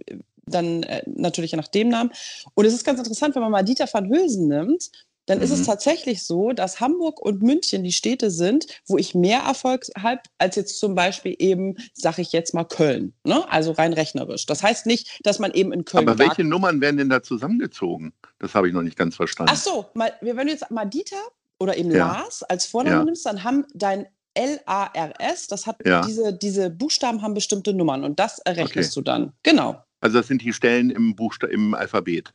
dann 0.45 0.83
äh, 0.83 1.03
natürlich 1.05 1.51
nach 1.53 1.67
dem 1.67 1.89
Namen. 1.89 2.11
Und 2.53 2.63
es 2.63 2.73
ist 2.73 2.85
ganz 2.85 2.99
interessant, 2.99 3.35
wenn 3.35 3.41
man 3.41 3.51
mal 3.51 3.63
Dieter 3.63 3.87
van 3.91 4.09
Hülsen 4.09 4.47
nimmt, 4.47 4.91
dann 5.27 5.37
mhm. 5.37 5.43
ist 5.43 5.51
es 5.51 5.59
mhm. 5.59 5.65
tatsächlich 5.65 6.23
so, 6.23 6.51
dass 6.51 6.79
Hamburg 6.79 7.21
und 7.21 7.43
München 7.43 7.83
die 7.83 7.91
Städte 7.91 8.31
sind, 8.31 8.65
wo 8.87 8.97
ich 8.97 9.13
mehr 9.13 9.41
Erfolg 9.41 9.85
habe, 9.97 10.21
als 10.39 10.55
jetzt 10.55 10.79
zum 10.79 10.95
Beispiel 10.95 11.35
eben, 11.37 11.75
sage 11.93 12.23
ich 12.23 12.31
jetzt 12.31 12.53
mal, 12.53 12.63
Köln. 12.63 13.13
Ne? 13.23 13.45
Also 13.51 13.71
rein 13.73 13.93
rechnerisch. 13.93 14.45
Das 14.47 14.63
heißt 14.63 14.87
nicht, 14.87 15.19
dass 15.23 15.37
man 15.37 15.51
eben 15.51 15.71
in 15.71 15.85
Köln. 15.85 16.07
Aber 16.07 16.17
welche 16.17 16.43
Nummern 16.43 16.81
werden 16.81 16.97
denn 16.97 17.09
da 17.09 17.21
zusammengezogen? 17.21 18.13
Das 18.39 18.55
habe 18.55 18.67
ich 18.67 18.73
noch 18.73 18.81
nicht 18.81 18.97
ganz 18.97 19.15
verstanden. 19.15 19.51
Ach 19.53 19.59
so, 19.59 19.85
mal, 19.93 20.13
wenn 20.21 20.47
du 20.47 20.51
jetzt 20.51 20.71
mal 20.71 20.85
Dieter 20.85 21.21
oder 21.59 21.77
eben 21.77 21.91
ja. 21.91 22.07
Lars 22.07 22.43
als 22.43 22.65
Vorname 22.65 22.97
ja. 22.97 23.03
nimmst, 23.03 23.25
dann 23.25 23.43
haben 23.43 23.65
dein 23.73 24.07
L-A-R-S, 24.33 25.47
das 25.47 25.65
hat 25.65 25.77
ja. 25.85 26.01
diese, 26.01 26.31
diese 26.31 26.69
Buchstaben 26.69 27.23
haben 27.23 27.33
bestimmte 27.33 27.73
Nummern 27.73 28.03
und 28.03 28.19
das 28.19 28.37
errechnest 28.39 28.95
okay. 28.95 28.99
du 28.99 29.01
dann. 29.01 29.33
Genau. 29.41 29.83
Also 29.99 30.19
das 30.19 30.27
sind 30.27 30.43
die 30.43 30.53
Stellen 30.53 30.91
im, 30.91 31.15
Buchsta 31.15 31.47
im 31.47 31.73
Alphabet. 31.73 32.33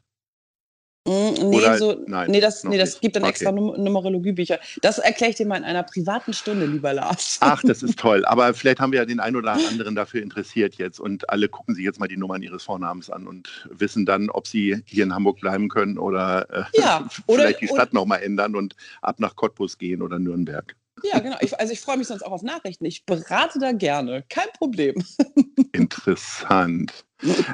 Mm, 1.04 1.10
nee, 1.50 1.56
Oder, 1.56 1.78
so, 1.78 2.04
nein, 2.06 2.30
nee, 2.30 2.40
das, 2.40 2.62
nee, 2.62 2.78
das 2.78 3.00
gibt 3.00 3.16
dann 3.16 3.24
okay. 3.24 3.30
extra 3.30 3.50
Num 3.50 3.74
Numerologiebücher. 3.82 4.60
Das 4.82 4.98
erkläre 4.98 5.30
ich 5.30 5.36
dir 5.36 5.46
mal 5.46 5.56
in 5.56 5.64
einer 5.64 5.82
privaten 5.82 6.32
Stunde, 6.32 6.64
lieber 6.66 6.92
Lars. 6.92 7.38
Ach, 7.40 7.60
das 7.62 7.82
ist 7.82 7.98
toll. 7.98 8.24
Aber 8.24 8.54
vielleicht 8.54 8.78
haben 8.78 8.92
wir 8.92 9.00
ja 9.00 9.04
den 9.04 9.18
einen 9.18 9.34
oder 9.34 9.52
anderen 9.52 9.96
dafür 9.96 10.22
interessiert 10.22 10.76
jetzt 10.76 11.00
und 11.00 11.28
alle 11.28 11.48
gucken 11.48 11.74
sich 11.74 11.84
jetzt 11.84 11.98
mal 11.98 12.06
die 12.06 12.16
Nummern 12.16 12.42
ihres 12.42 12.62
Vornamens 12.62 13.10
an 13.10 13.26
und 13.26 13.68
wissen 13.68 14.06
dann, 14.06 14.30
ob 14.30 14.46
sie 14.46 14.82
hier 14.84 15.02
in 15.02 15.12
Hamburg 15.12 15.40
bleiben 15.40 15.68
können 15.68 15.98
oder, 15.98 16.48
äh, 16.50 16.80
ja, 16.80 17.08
oder 17.26 17.42
vielleicht 17.42 17.62
die 17.62 17.68
Stadt 17.68 17.92
nochmal 17.92 18.22
ändern 18.22 18.54
und 18.54 18.76
ab 19.00 19.18
nach 19.18 19.34
Cottbus 19.34 19.78
gehen 19.78 20.02
oder 20.02 20.20
Nürnberg. 20.20 20.76
Ja, 21.02 21.18
genau. 21.18 21.36
Ich, 21.40 21.58
also 21.58 21.72
ich 21.72 21.80
freue 21.80 21.96
mich 21.96 22.06
sonst 22.06 22.22
auch 22.22 22.32
auf 22.32 22.42
Nachrichten. 22.42 22.84
Ich 22.84 23.04
berate 23.04 23.58
da 23.58 23.72
gerne. 23.72 24.24
Kein 24.28 24.48
Problem. 24.56 25.02
Interessant. 25.72 27.04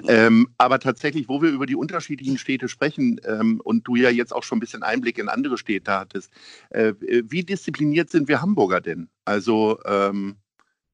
ähm, 0.08 0.48
aber 0.58 0.78
tatsächlich, 0.78 1.28
wo 1.28 1.42
wir 1.42 1.50
über 1.50 1.66
die 1.66 1.76
unterschiedlichen 1.76 2.38
Städte 2.38 2.68
sprechen 2.68 3.20
ähm, 3.24 3.60
und 3.62 3.86
du 3.86 3.96
ja 3.96 4.10
jetzt 4.10 4.34
auch 4.34 4.42
schon 4.42 4.58
ein 4.58 4.60
bisschen 4.60 4.82
Einblick 4.82 5.18
in 5.18 5.28
andere 5.28 5.58
Städte 5.58 5.92
hattest, 5.92 6.32
äh, 6.70 6.94
wie 7.00 7.42
diszipliniert 7.42 8.10
sind 8.10 8.28
wir 8.28 8.40
Hamburger 8.40 8.80
denn? 8.80 9.08
Also 9.24 9.78
ähm, 9.84 10.36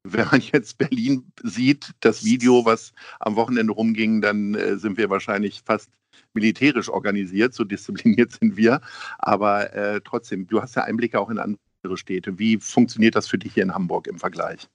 wenn 0.05 0.27
man 0.27 0.41
jetzt 0.53 0.79
Berlin 0.79 1.33
sieht, 1.43 1.93
das 2.01 2.25
Video, 2.25 2.65
was 2.65 2.93
am 3.21 3.37
Wochenende 3.37 3.73
rumging, 3.73 4.21
dann 4.21 4.55
äh, 4.55 4.77
sind 4.77 4.99
wir 4.99 5.11
wahrscheinlich 5.11 5.63
fast 5.65 5.91
militärisch 6.35 6.89
organisiert, 6.89 7.55
so 7.55 7.65
diszipliniert 7.65 8.33
sind 8.33 8.57
wir. 8.57 8.81
Aber 9.19 9.73
äh, 9.73 10.01
trotzdem, 10.05 10.47
du 10.47 10.61
hast 10.61 10.77
ja 10.77 10.83
Einblicke 10.83 11.19
auch 11.19 11.31
in 11.31 11.39
andere 11.39 11.61
Städte. 11.97 12.39
Wie 12.39 12.59
funktioniert 12.59 13.15
das 13.15 13.29
für 13.29 13.39
dich 13.39 13.55
hier 13.55 13.63
in 13.63 13.75
Hamburg 13.75 14.07
im 14.07 14.19
Vergleich? 14.19 14.69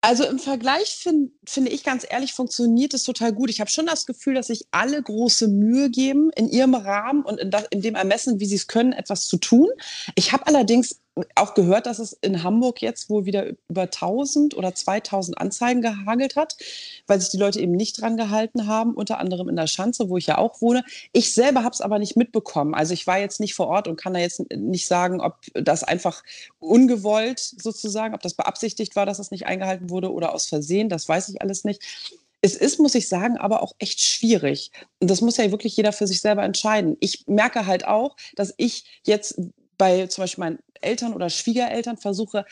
Also 0.00 0.24
im 0.24 0.38
Vergleich 0.38 0.90
find, 0.90 1.32
finde 1.44 1.72
ich 1.72 1.82
ganz 1.82 2.06
ehrlich, 2.08 2.32
funktioniert 2.32 2.94
es 2.94 3.02
total 3.02 3.32
gut. 3.32 3.50
Ich 3.50 3.60
habe 3.60 3.68
schon 3.68 3.86
das 3.86 4.06
Gefühl, 4.06 4.34
dass 4.34 4.46
sich 4.46 4.66
alle 4.70 5.02
große 5.02 5.48
Mühe 5.48 5.90
geben, 5.90 6.30
in 6.36 6.48
ihrem 6.48 6.74
Rahmen 6.74 7.22
und 7.22 7.40
in, 7.40 7.50
das, 7.50 7.66
in 7.70 7.82
dem 7.82 7.96
Ermessen, 7.96 8.38
wie 8.38 8.46
sie 8.46 8.54
es 8.54 8.68
können, 8.68 8.92
etwas 8.92 9.26
zu 9.26 9.38
tun. 9.38 9.68
Ich 10.14 10.32
habe 10.32 10.46
allerdings 10.46 11.00
auch 11.34 11.54
gehört, 11.54 11.86
dass 11.86 11.98
es 11.98 12.12
in 12.12 12.42
Hamburg 12.42 12.82
jetzt 12.82 13.10
wohl 13.10 13.24
wieder 13.24 13.46
über 13.68 13.82
1000 13.82 14.56
oder 14.56 14.74
2000 14.74 15.38
Anzeigen 15.38 15.82
gehagelt 15.82 16.36
hat, 16.36 16.56
weil 17.06 17.20
sich 17.20 17.30
die 17.30 17.36
Leute 17.36 17.60
eben 17.60 17.72
nicht 17.72 18.00
dran 18.00 18.16
gehalten 18.16 18.66
haben, 18.66 18.94
unter 18.94 19.18
anderem 19.18 19.48
in 19.48 19.56
der 19.56 19.66
Schanze, 19.66 20.08
wo 20.08 20.16
ich 20.16 20.26
ja 20.26 20.38
auch 20.38 20.60
wohne. 20.60 20.84
Ich 21.12 21.32
selber 21.32 21.64
habe 21.64 21.72
es 21.72 21.80
aber 21.80 21.98
nicht 21.98 22.16
mitbekommen. 22.16 22.74
Also 22.74 22.94
ich 22.94 23.06
war 23.06 23.18
jetzt 23.18 23.40
nicht 23.40 23.54
vor 23.54 23.68
Ort 23.68 23.88
und 23.88 23.96
kann 23.96 24.14
da 24.14 24.20
jetzt 24.20 24.40
nicht 24.54 24.86
sagen, 24.86 25.20
ob 25.20 25.36
das 25.54 25.84
einfach 25.84 26.22
ungewollt 26.58 27.38
sozusagen, 27.38 28.14
ob 28.14 28.22
das 28.22 28.34
beabsichtigt 28.34 28.96
war, 28.96 29.06
dass 29.06 29.18
es 29.18 29.30
nicht 29.30 29.46
eingehalten 29.46 29.90
wurde 29.90 30.12
oder 30.12 30.34
aus 30.34 30.46
Versehen, 30.46 30.88
das 30.88 31.08
weiß 31.08 31.28
ich 31.28 31.42
alles 31.42 31.64
nicht. 31.64 31.82
Es 32.40 32.54
ist, 32.54 32.78
muss 32.78 32.94
ich 32.94 33.08
sagen, 33.08 33.36
aber 33.36 33.62
auch 33.62 33.72
echt 33.78 34.00
schwierig. 34.00 34.70
Und 35.00 35.10
das 35.10 35.20
muss 35.20 35.36
ja 35.36 35.50
wirklich 35.50 35.76
jeder 35.76 35.92
für 35.92 36.06
sich 36.06 36.20
selber 36.20 36.44
entscheiden. 36.44 36.96
Ich 37.00 37.26
merke 37.26 37.66
halt 37.66 37.84
auch, 37.86 38.16
dass 38.36 38.54
ich 38.58 38.84
jetzt 39.04 39.40
bei 39.76 40.06
zum 40.08 40.22
Beispiel 40.22 40.44
meinen 40.44 40.58
Eltern 40.80 41.12
oder 41.12 41.30
Schwiegereltern 41.30 41.96
versuche, 41.96 42.44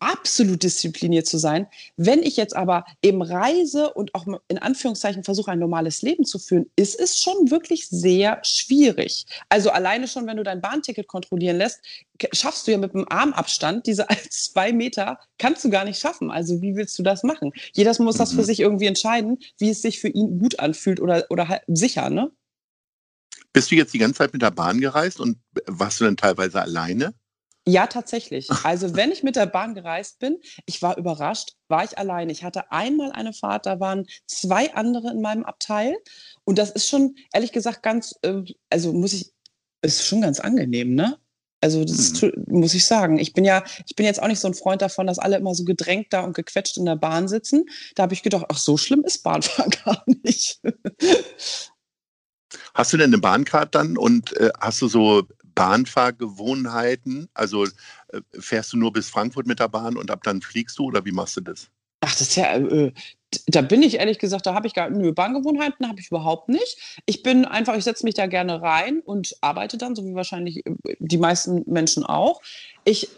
absolut 0.00 0.62
diszipliniert 0.62 1.26
zu 1.26 1.38
sein. 1.38 1.66
Wenn 1.96 2.22
ich 2.22 2.36
jetzt 2.36 2.54
aber 2.54 2.84
eben 3.02 3.22
reise 3.22 3.92
und 3.92 4.14
auch 4.14 4.26
in 4.48 4.58
Anführungszeichen 4.58 5.24
versuche, 5.24 5.50
ein 5.50 5.58
normales 5.58 6.02
Leben 6.02 6.24
zu 6.24 6.38
führen, 6.38 6.70
ist 6.76 6.98
es 6.98 7.20
schon 7.20 7.50
wirklich 7.50 7.88
sehr 7.88 8.40
schwierig. 8.42 9.26
Also 9.48 9.70
alleine 9.70 10.08
schon, 10.08 10.26
wenn 10.26 10.36
du 10.36 10.42
dein 10.42 10.60
Bahnticket 10.60 11.08
kontrollieren 11.08 11.58
lässt, 11.58 11.80
schaffst 12.32 12.66
du 12.66 12.72
ja 12.72 12.78
mit 12.78 12.94
einem 12.94 13.06
Armabstand 13.08 13.86
diese 13.86 14.06
zwei 14.30 14.72
Meter, 14.72 15.18
kannst 15.38 15.64
du 15.64 15.70
gar 15.70 15.84
nicht 15.84 15.98
schaffen. 15.98 16.30
Also 16.30 16.60
wie 16.62 16.76
willst 16.76 16.98
du 16.98 17.02
das 17.02 17.22
machen? 17.22 17.52
Jeder 17.72 17.94
muss 18.02 18.16
das 18.16 18.32
für 18.32 18.42
mhm. 18.42 18.44
sich 18.44 18.60
irgendwie 18.60 18.86
entscheiden, 18.86 19.38
wie 19.58 19.70
es 19.70 19.82
sich 19.82 20.00
für 20.00 20.08
ihn 20.08 20.38
gut 20.38 20.60
anfühlt 20.60 21.00
oder, 21.00 21.26
oder 21.30 21.48
halt 21.48 21.62
sicher, 21.66 22.10
ne? 22.10 22.30
Bist 23.52 23.70
du 23.70 23.76
jetzt 23.76 23.94
die 23.94 23.98
ganze 23.98 24.18
Zeit 24.18 24.32
mit 24.32 24.42
der 24.42 24.50
Bahn 24.50 24.80
gereist 24.80 25.20
und 25.20 25.38
warst 25.66 26.00
du 26.00 26.04
dann 26.04 26.16
teilweise 26.16 26.60
alleine? 26.60 27.14
Ja, 27.68 27.86
tatsächlich. 27.86 28.48
Also 28.64 28.96
wenn 28.96 29.12
ich 29.12 29.22
mit 29.22 29.36
der 29.36 29.46
Bahn 29.46 29.74
gereist 29.74 30.18
bin, 30.18 30.38
ich 30.66 30.80
war 30.80 30.96
überrascht, 30.96 31.54
war 31.68 31.84
ich 31.84 31.98
alleine. 31.98 32.32
Ich 32.32 32.44
hatte 32.44 32.72
einmal 32.72 33.12
eine 33.12 33.32
Fahrt, 33.32 33.66
da 33.66 33.78
waren 33.78 34.06
zwei 34.26 34.74
andere 34.74 35.10
in 35.10 35.20
meinem 35.20 35.44
Abteil. 35.44 35.96
Und 36.44 36.58
das 36.58 36.70
ist 36.70 36.88
schon, 36.88 37.14
ehrlich 37.32 37.52
gesagt, 37.52 37.82
ganz, 37.82 38.14
äh, 38.22 38.42
also 38.70 38.92
muss 38.92 39.12
ich, 39.12 39.32
ist 39.82 40.06
schon 40.06 40.22
ganz 40.22 40.40
angenehm, 40.40 40.94
ne? 40.94 41.18
Also 41.60 41.84
das 41.84 42.22
hm. 42.22 42.32
muss 42.46 42.74
ich 42.74 42.86
sagen. 42.86 43.18
Ich 43.18 43.32
bin 43.32 43.44
ja, 43.44 43.64
ich 43.86 43.96
bin 43.96 44.06
jetzt 44.06 44.22
auch 44.22 44.28
nicht 44.28 44.40
so 44.40 44.48
ein 44.48 44.54
Freund 44.54 44.80
davon, 44.80 45.06
dass 45.06 45.18
alle 45.18 45.36
immer 45.36 45.54
so 45.54 45.64
gedrängt 45.64 46.06
da 46.10 46.20
und 46.20 46.34
gequetscht 46.34 46.76
in 46.76 46.86
der 46.86 46.96
Bahn 46.96 47.28
sitzen. 47.28 47.66
Da 47.96 48.04
habe 48.04 48.14
ich 48.14 48.22
gedacht, 48.22 48.46
ach, 48.48 48.58
so 48.58 48.76
schlimm 48.76 49.04
ist 49.04 49.22
Bahnfahren 49.22 49.70
gar 49.84 50.04
nicht. 50.22 50.60
Hast 52.74 52.92
du 52.92 52.96
denn 52.96 53.10
eine 53.10 53.18
Bahncard 53.18 53.74
dann 53.74 53.98
und 53.98 54.36
äh, 54.36 54.50
hast 54.60 54.80
du 54.80 54.88
so 54.88 55.24
Bahnfahrgewohnheiten? 55.58 57.28
Also 57.34 57.64
äh, 57.64 58.20
fährst 58.38 58.72
du 58.72 58.76
nur 58.76 58.92
bis 58.92 59.10
Frankfurt 59.10 59.46
mit 59.46 59.58
der 59.58 59.68
Bahn 59.68 59.96
und 59.96 60.10
ab 60.10 60.22
dann 60.22 60.40
fliegst 60.40 60.78
du 60.78 60.84
oder 60.84 61.04
wie 61.04 61.12
machst 61.12 61.36
du 61.36 61.40
das? 61.40 61.68
Ach, 62.00 62.12
das 62.12 62.20
ist 62.20 62.36
ja, 62.36 62.54
äh, 62.54 62.92
da 63.46 63.60
bin 63.60 63.82
ich 63.82 63.96
ehrlich 63.96 64.20
gesagt, 64.20 64.46
da 64.46 64.54
habe 64.54 64.68
ich 64.68 64.74
gar 64.74 64.88
nö, 64.88 65.12
Bahngewohnheiten 65.12 65.88
habe 65.88 66.00
ich 66.00 66.08
überhaupt 66.08 66.48
nicht. 66.48 67.00
Ich 67.06 67.24
bin 67.24 67.44
einfach, 67.44 67.76
ich 67.76 67.82
setze 67.82 68.04
mich 68.04 68.14
da 68.14 68.26
gerne 68.26 68.62
rein 68.62 69.00
und 69.00 69.36
arbeite 69.40 69.78
dann, 69.78 69.96
so 69.96 70.04
wie 70.04 70.14
wahrscheinlich 70.14 70.64
äh, 70.64 70.74
die 71.00 71.18
meisten 71.18 71.64
Menschen 71.66 72.04
auch. 72.04 72.40
Ich 72.84 73.08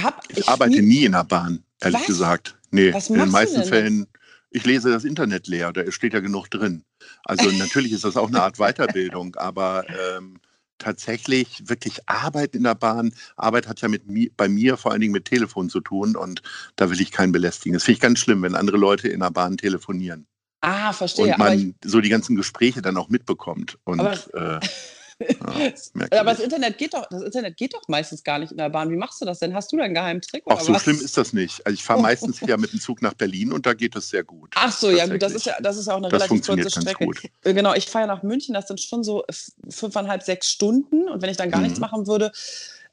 habe. 0.00 0.16
Ich, 0.28 0.38
ich, 0.38 0.48
arbeite 0.48 0.80
nie 0.80 1.04
in 1.04 1.12
der 1.12 1.24
Bahn, 1.24 1.62
ehrlich 1.80 2.00
Was? 2.00 2.06
gesagt. 2.06 2.56
Nee, 2.70 2.94
Was 2.94 3.10
in 3.10 3.18
den 3.18 3.30
meisten 3.30 3.64
Fällen. 3.64 4.06
Ich 4.54 4.66
lese 4.66 4.90
das 4.90 5.04
Internet 5.04 5.46
leer, 5.46 5.72
da 5.72 5.90
steht 5.90 6.12
ja 6.12 6.20
genug 6.20 6.48
drin. 6.48 6.84
Also 7.24 7.50
natürlich 7.58 7.92
ist 7.92 8.04
das 8.04 8.16
auch 8.16 8.28
eine 8.28 8.42
Art 8.42 8.58
Weiterbildung, 8.58 9.34
aber 9.36 9.84
ähm, 9.88 10.38
tatsächlich 10.82 11.68
wirklich 11.68 12.08
Arbeit 12.08 12.54
in 12.54 12.64
der 12.64 12.74
Bahn. 12.74 13.14
Arbeit 13.36 13.68
hat 13.68 13.80
ja 13.80 13.88
mit 13.88 14.06
mir, 14.08 14.30
bei 14.36 14.48
mir 14.48 14.76
vor 14.76 14.92
allen 14.92 15.00
Dingen 15.00 15.12
mit 15.12 15.24
Telefon 15.24 15.70
zu 15.70 15.80
tun 15.80 16.16
und 16.16 16.42
da 16.76 16.90
will 16.90 17.00
ich 17.00 17.10
keinen 17.10 17.32
belästigen. 17.32 17.74
Das 17.74 17.84
finde 17.84 17.96
ich 17.96 18.00
ganz 18.00 18.18
schlimm, 18.18 18.42
wenn 18.42 18.54
andere 18.54 18.76
Leute 18.76 19.08
in 19.08 19.20
der 19.20 19.30
Bahn 19.30 19.56
telefonieren. 19.56 20.26
Ah, 20.60 20.92
verstehe. 20.92 21.32
Und 21.32 21.38
man 21.38 21.74
so 21.84 22.00
die 22.00 22.08
ganzen 22.08 22.36
Gespräche 22.36 22.82
dann 22.82 22.96
auch 22.96 23.08
mitbekommt. 23.08 23.78
Und, 23.84 24.00
aber, 24.00 24.58
äh, 24.60 24.60
ja, 26.12 26.20
aber 26.20 26.30
das 26.30 26.40
Internet, 26.40 26.78
geht 26.78 26.94
doch, 26.94 27.06
das 27.10 27.22
Internet 27.22 27.56
geht 27.56 27.74
doch 27.74 27.82
meistens 27.88 28.24
gar 28.24 28.38
nicht 28.38 28.52
in 28.52 28.58
der 28.58 28.70
Bahn. 28.70 28.90
Wie 28.90 28.96
machst 28.96 29.20
du 29.20 29.24
das 29.24 29.38
denn? 29.38 29.54
Hast 29.54 29.72
du 29.72 29.76
da 29.76 29.84
einen 29.84 29.94
geheimen 29.94 30.20
Trick? 30.20 30.42
Ach, 30.46 30.60
so 30.60 30.72
was? 30.72 30.82
schlimm 30.82 31.00
ist 31.00 31.16
das 31.16 31.32
nicht. 31.32 31.64
Also 31.66 31.74
ich 31.74 31.82
fahre 31.82 32.00
meistens 32.02 32.40
ja 32.40 32.56
mit 32.56 32.72
dem 32.72 32.80
Zug 32.80 33.02
nach 33.02 33.14
Berlin 33.14 33.52
und 33.52 33.66
da 33.66 33.74
geht 33.74 33.96
es 33.96 34.10
sehr 34.10 34.24
gut. 34.24 34.52
Ach 34.56 34.72
so, 34.72 34.90
ja 34.90 35.06
gut, 35.06 35.22
das 35.22 35.32
ist 35.32 35.46
ja, 35.46 35.54
das 35.60 35.76
ist 35.76 35.88
auch 35.88 35.96
eine 35.96 36.08
das 36.08 36.22
relativ 36.22 36.46
kurze 36.46 36.70
Strecke. 36.70 37.04
Gut. 37.04 37.22
Äh, 37.44 37.54
genau, 37.54 37.74
ich 37.74 37.86
fahre 37.86 38.06
ja 38.06 38.14
nach 38.14 38.22
München, 38.22 38.54
das 38.54 38.68
sind 38.68 38.80
schon 38.80 39.04
so 39.04 39.24
fünfeinhalb, 39.68 40.22
sechs 40.22 40.48
Stunden. 40.48 41.08
Und 41.08 41.22
wenn 41.22 41.30
ich 41.30 41.36
dann 41.36 41.50
gar 41.50 41.58
mhm. 41.58 41.64
nichts 41.66 41.80
machen 41.80 42.06
würde, 42.06 42.32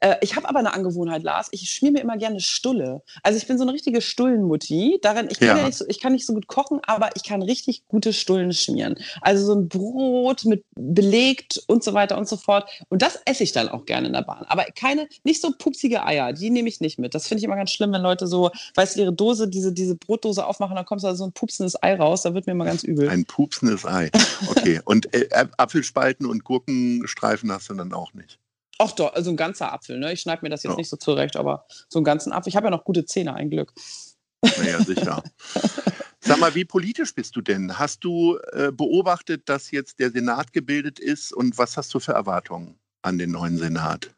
äh, 0.00 0.16
ich 0.22 0.36
habe 0.36 0.48
aber 0.48 0.58
eine 0.58 0.72
Angewohnheit, 0.72 1.22
Lars. 1.22 1.48
Ich 1.52 1.70
schmier 1.70 1.92
mir 1.92 2.00
immer 2.00 2.16
gerne 2.16 2.40
Stulle. 2.40 3.02
Also 3.22 3.38
ich 3.38 3.46
bin 3.46 3.58
so 3.58 3.64
eine 3.64 3.72
richtige 3.72 4.00
Stullenmutti. 4.00 4.98
Darin, 5.02 5.28
ich 5.30 5.38
kann, 5.38 5.48
ja. 5.48 5.58
ja 5.58 5.66
nicht 5.66 5.78
so, 5.78 5.84
ich 5.88 6.00
kann 6.00 6.12
nicht 6.12 6.26
so 6.26 6.32
gut 6.32 6.46
kochen, 6.46 6.80
aber 6.86 7.10
ich 7.14 7.22
kann 7.22 7.42
richtig 7.42 7.86
gute 7.86 8.12
Stullen 8.12 8.52
schmieren. 8.52 8.96
Also 9.20 9.44
so 9.44 9.54
ein 9.54 9.68
Brot 9.68 10.44
mit 10.46 10.64
belegt 10.74 11.62
und 11.66 11.84
so 11.84 11.92
weiter 11.92 12.16
und 12.16 12.28
so 12.28 12.36
fort. 12.36 12.68
Und 12.88 13.02
das 13.02 13.20
esse 13.26 13.42
ich 13.42 13.52
dann 13.52 13.68
auch 13.68 13.84
gerne 13.84 14.06
in 14.06 14.14
der 14.14 14.22
Bahn. 14.22 14.44
Aber 14.48 14.64
keine, 14.74 15.08
nicht 15.24 15.42
so 15.42 15.52
pupsige 15.56 16.04
Eier, 16.04 16.32
die 16.32 16.50
nehme 16.50 16.68
ich 16.68 16.80
nicht 16.80 16.98
mit. 16.98 17.14
Das 17.14 17.28
finde 17.28 17.40
ich 17.40 17.44
immer 17.44 17.56
ganz 17.56 17.70
schlimm, 17.70 17.92
wenn 17.92 18.02
Leute 18.02 18.26
so, 18.26 18.50
weißt 18.74 18.96
du, 18.96 19.00
ihre 19.02 19.12
Dose, 19.12 19.48
diese, 19.48 19.72
diese 19.72 19.96
Brotdose 19.96 20.46
aufmachen, 20.46 20.76
dann 20.76 20.86
kommt 20.86 21.04
da 21.04 21.14
so 21.14 21.24
ein 21.24 21.32
pupsendes 21.32 21.80
Ei 21.82 21.94
raus. 21.94 22.22
Da 22.22 22.32
wird 22.32 22.46
mir 22.46 22.52
immer 22.52 22.64
ganz 22.64 22.84
übel. 22.84 23.08
Ein 23.08 23.24
pupsendes 23.26 23.84
Ei. 23.84 24.10
Okay. 24.48 24.80
und 24.84 25.12
äh, 25.14 25.28
Apfelspalten 25.58 26.26
und 26.26 26.44
Gurkenstreifen 26.44 27.52
hast 27.52 27.68
du 27.68 27.74
dann 27.74 27.92
auch 27.92 28.14
nicht. 28.14 28.38
Ach 28.82 28.92
doch, 28.92 29.12
also 29.12 29.28
ein 29.28 29.36
ganzer 29.36 29.72
Apfel. 29.74 29.98
Ne? 29.98 30.14
Ich 30.14 30.22
schneide 30.22 30.40
mir 30.42 30.48
das 30.48 30.62
jetzt 30.62 30.72
ja. 30.72 30.76
nicht 30.78 30.88
so 30.88 30.96
zurecht, 30.96 31.36
aber 31.36 31.66
so 31.90 31.98
einen 31.98 32.04
ganzen 32.04 32.32
Apfel. 32.32 32.48
Ich 32.48 32.56
habe 32.56 32.68
ja 32.68 32.70
noch 32.70 32.84
gute 32.84 33.04
Zähne, 33.04 33.34
ein 33.34 33.50
Glück. 33.50 33.74
Naja, 34.42 34.82
sicher. 34.82 35.22
Sag 36.20 36.38
mal, 36.38 36.54
wie 36.54 36.64
politisch 36.64 37.14
bist 37.14 37.36
du 37.36 37.42
denn? 37.42 37.78
Hast 37.78 38.04
du 38.04 38.38
äh, 38.52 38.72
beobachtet, 38.72 39.50
dass 39.50 39.70
jetzt 39.70 39.98
der 39.98 40.10
Senat 40.10 40.54
gebildet 40.54 40.98
ist 40.98 41.30
und 41.32 41.58
was 41.58 41.76
hast 41.76 41.92
du 41.92 42.00
für 42.00 42.12
Erwartungen 42.12 42.78
an 43.02 43.18
den 43.18 43.32
neuen 43.32 43.58
Senat? 43.58 44.14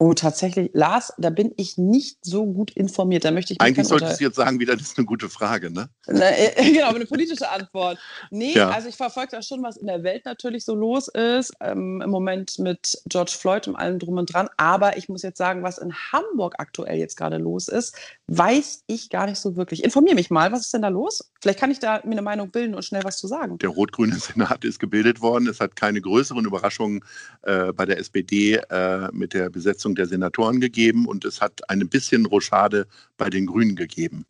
Oh, 0.00 0.14
tatsächlich, 0.14 0.70
Lars, 0.74 1.12
da 1.18 1.30
bin 1.30 1.52
ich 1.56 1.76
nicht 1.76 2.18
so 2.24 2.46
gut 2.46 2.70
informiert. 2.70 3.24
Da 3.24 3.32
möchte 3.32 3.52
ich 3.52 3.60
Eigentlich 3.60 3.88
solltest 3.88 4.20
du 4.20 4.24
jetzt 4.24 4.36
sagen, 4.36 4.60
wieder, 4.60 4.76
das 4.76 4.86
ist 4.86 4.98
eine 4.98 5.06
gute 5.06 5.28
Frage, 5.28 5.72
ne? 5.72 5.88
Na, 6.06 6.30
äh, 6.30 6.52
genau, 6.72 6.90
eine 6.94 7.04
politische 7.04 7.50
Antwort. 7.50 7.98
Nee, 8.30 8.52
ja. 8.52 8.70
also 8.70 8.88
ich 8.88 8.94
verfolge 8.94 9.30
da 9.32 9.42
schon, 9.42 9.60
was 9.64 9.76
in 9.76 9.88
der 9.88 10.04
Welt 10.04 10.24
natürlich 10.24 10.64
so 10.64 10.76
los 10.76 11.08
ist. 11.08 11.52
Ähm, 11.60 12.00
Im 12.00 12.10
Moment 12.10 12.60
mit 12.60 12.96
George 13.06 13.34
Floyd 13.36 13.66
und 13.66 13.74
allem 13.74 13.98
drum 13.98 14.18
und 14.18 14.32
dran. 14.32 14.48
Aber 14.56 14.96
ich 14.96 15.08
muss 15.08 15.22
jetzt 15.22 15.38
sagen, 15.38 15.64
was 15.64 15.78
in 15.78 15.92
Hamburg 15.92 16.54
aktuell 16.58 16.98
jetzt 16.98 17.16
gerade 17.16 17.38
los 17.38 17.66
ist, 17.66 17.96
weiß 18.28 18.84
ich 18.86 19.10
gar 19.10 19.26
nicht 19.26 19.40
so 19.40 19.56
wirklich. 19.56 19.82
Informier 19.82 20.14
mich 20.14 20.30
mal, 20.30 20.52
was 20.52 20.60
ist 20.60 20.74
denn 20.74 20.82
da 20.82 20.88
los? 20.88 21.28
Vielleicht 21.40 21.58
kann 21.58 21.70
ich 21.70 21.80
da 21.80 22.00
mir 22.04 22.12
eine 22.12 22.22
Meinung 22.22 22.50
bilden 22.50 22.74
und 22.74 22.84
schnell 22.84 23.02
was 23.04 23.18
zu 23.18 23.26
sagen. 23.26 23.58
Der 23.58 23.70
rot-grüne 23.70 24.14
Senat 24.18 24.64
ist 24.64 24.78
gebildet 24.78 25.20
worden. 25.20 25.48
Es 25.48 25.58
hat 25.58 25.74
keine 25.74 26.00
größeren 26.00 26.44
Überraschungen 26.44 27.04
äh, 27.42 27.72
bei 27.72 27.84
der 27.84 27.98
SPD 27.98 28.60
äh, 28.70 29.08
mit 29.12 29.34
der 29.34 29.50
Besetzung 29.50 29.87
der 29.94 30.06
Senatoren 30.06 30.60
gegeben 30.60 31.06
und 31.06 31.24
es 31.24 31.40
hat 31.40 31.68
ein 31.68 31.88
bisschen 31.88 32.26
Rochade 32.26 32.86
bei 33.16 33.30
den 33.30 33.46
Grünen 33.46 33.76
gegeben. 33.76 34.24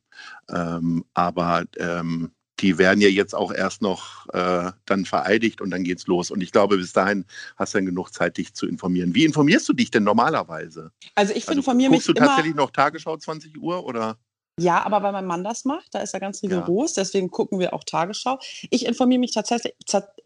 Ähm, 0.49 1.05
aber 1.15 1.65
ähm, 1.79 2.31
die 2.61 2.79
werden 2.79 3.01
ja 3.01 3.09
jetzt 3.09 3.35
auch 3.35 3.53
erst 3.53 3.83
noch 3.83 4.27
äh, 4.33 4.73
dann 4.85 5.05
vereidigt 5.05 5.61
und 5.61 5.71
dann 5.71 5.85
geht's 5.85 6.07
los. 6.07 6.31
Und 6.31 6.41
ich 6.41 6.53
glaube, 6.53 6.77
bis 6.77 6.93
dahin 6.93 7.25
hast 7.57 7.75
du 7.75 7.79
dann 7.79 7.87
genug 7.87 8.13
Zeit, 8.13 8.37
dich 8.37 8.55
zu 8.55 8.67
informieren. 8.67 9.15
Wie 9.15 9.25
informierst 9.25 9.69
du 9.69 9.73
dich 9.73 9.91
denn 9.91 10.03
normalerweise? 10.03 10.91
Also 11.15 11.35
ich 11.35 11.49
also, 11.49 11.59
informiere 11.59 11.91
mich. 11.91 11.99
Guckst 12.05 12.09
du 12.09 12.13
tatsächlich 12.15 12.55
noch 12.55 12.71
Tagesschau 12.71 13.17
20 13.17 13.59
Uhr 13.59 13.85
oder? 13.85 14.19
Ja, 14.59 14.85
aber 14.85 15.03
weil 15.03 15.13
mein 15.13 15.27
Mann 15.27 15.45
das 15.45 15.65
macht, 15.65 15.95
da 15.95 16.01
ist 16.01 16.15
er 16.15 16.21
ganz 16.21 16.43
rigoros, 16.43 16.97
ja. 16.97 17.03
deswegen 17.03 17.31
gucken 17.31 17.59
wir 17.59 17.75
auch 17.75 17.85
Tagesschau. 17.85 18.39
Ich 18.71 18.87
informiere 18.87 19.21
mich 19.21 19.33
tatsächlich, 19.33 19.75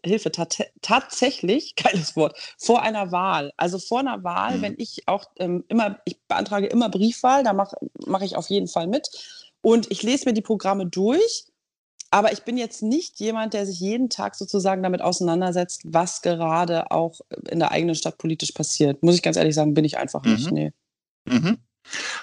Hilfe, 0.05 0.31
tatsächlich, 0.81 1.75
geiles 1.75 2.15
Wort, 2.15 2.37
vor 2.57 2.81
einer 2.81 3.11
Wahl. 3.11 3.53
Also 3.57 3.79
vor 3.79 3.99
einer 3.99 4.23
Wahl, 4.23 4.57
mhm. 4.57 4.61
wenn 4.61 4.75
ich 4.77 5.03
auch 5.07 5.25
ähm, 5.37 5.63
immer, 5.67 5.99
ich 6.05 6.19
beantrage 6.27 6.67
immer 6.67 6.89
Briefwahl, 6.89 7.43
da 7.43 7.53
mache 7.53 7.77
mach 8.05 8.21
ich 8.21 8.35
auf 8.35 8.49
jeden 8.49 8.67
Fall 8.67 8.87
mit. 8.87 9.09
Und 9.61 9.91
ich 9.91 10.03
lese 10.03 10.25
mir 10.25 10.33
die 10.33 10.41
Programme 10.41 10.85
durch 10.85 11.45
aber 12.13 12.31
ich 12.31 12.43
bin 12.43 12.57
jetzt 12.57 12.83
nicht 12.83 13.19
jemand, 13.19 13.55
der 13.55 13.65
sich 13.65 13.79
jeden 13.79 14.07
Tag 14.07 14.35
sozusagen 14.35 14.83
damit 14.83 15.01
auseinandersetzt, 15.01 15.81
was 15.83 16.21
gerade 16.21 16.91
auch 16.91 17.21
in 17.49 17.57
der 17.57 17.71
eigenen 17.71 17.95
Stadt 17.95 18.19
politisch 18.19 18.51
passiert. 18.51 19.01
Muss 19.01 19.15
ich 19.15 19.23
ganz 19.23 19.35
ehrlich 19.35 19.55
sagen, 19.55 19.73
bin 19.73 19.83
ich 19.83 19.97
einfach 19.97 20.23
mhm. 20.23 20.31
nicht. 20.33 20.51
Nee. 20.51 20.73
Mhm. 21.25 21.57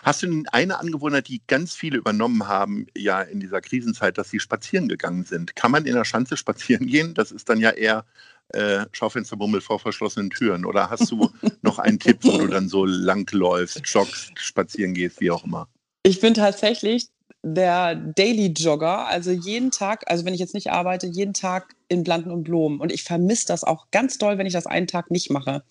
Hast 0.03 0.23
du 0.23 0.27
denn 0.27 0.49
eine 0.53 0.79
Angewohnheit, 0.79 1.29
die 1.29 1.43
ganz 1.47 1.75
viele 1.75 1.99
übernommen 1.99 2.49
haben, 2.49 2.87
ja 2.97 3.21
in 3.23 3.41
dieser 3.41 3.61
Krisenzeit, 3.61 4.19
dass 4.19 4.31
sie 4.31 4.41
spazieren 4.41 4.89
gegangen 4.89 5.25
sind? 5.25 5.57
Kann 5.57 5.71
man 5.71 5.87
in 5.87 5.95
der 5.95 6.05
Schanze 6.05 6.37
spazieren 6.37 6.87
gehen? 6.87 7.15
Das 7.15 7.33
ist 7.33 7.49
dann 7.49 7.59
ja 7.59 7.71
eher 7.71 8.05
äh, 8.49 8.87
Schaufensterbummel 8.93 9.61
vor 9.61 9.79
verschlossenen 9.79 10.31
Türen. 10.31 10.65
Oder 10.65 10.91
hast 10.91 11.11
du 11.11 11.31
noch 11.63 11.79
einen 11.79 11.99
Tipp, 11.99 12.19
wo 12.23 12.39
du 12.39 12.47
dann 12.47 12.69
so 12.69 12.85
lang 12.85 13.31
läufst, 13.33 13.81
joggst, 13.87 14.33
spazieren 14.37 14.95
gehst, 14.95 15.21
wie 15.21 15.31
auch 15.31 15.45
immer? 15.45 15.69
Ich 16.03 16.21
bin 16.21 16.35
tatsächlich 16.35 17.09
der 17.43 17.95
Daily 17.95 18.49
Jogger, 18.49 19.07
also 19.07 19.31
jeden 19.31 19.71
Tag, 19.71 20.05
also 20.11 20.25
wenn 20.25 20.35
ich 20.35 20.41
jetzt 20.41 20.55
nicht 20.55 20.71
arbeite, 20.71 21.07
jeden 21.07 21.33
Tag 21.33 21.75
in 21.89 22.05
Blanden 22.05 22.31
und 22.31 22.45
Blumen. 22.45 22.81
Und 22.81 22.93
ich 22.93 23.03
vermisse 23.03 23.47
das 23.47 23.65
auch 23.65 23.91
ganz 23.91 24.19
doll, 24.19 24.37
wenn 24.37 24.47
ich 24.47 24.53
das 24.53 24.67
einen 24.67 24.87
Tag 24.87 25.11
nicht 25.11 25.31
mache. 25.31 25.65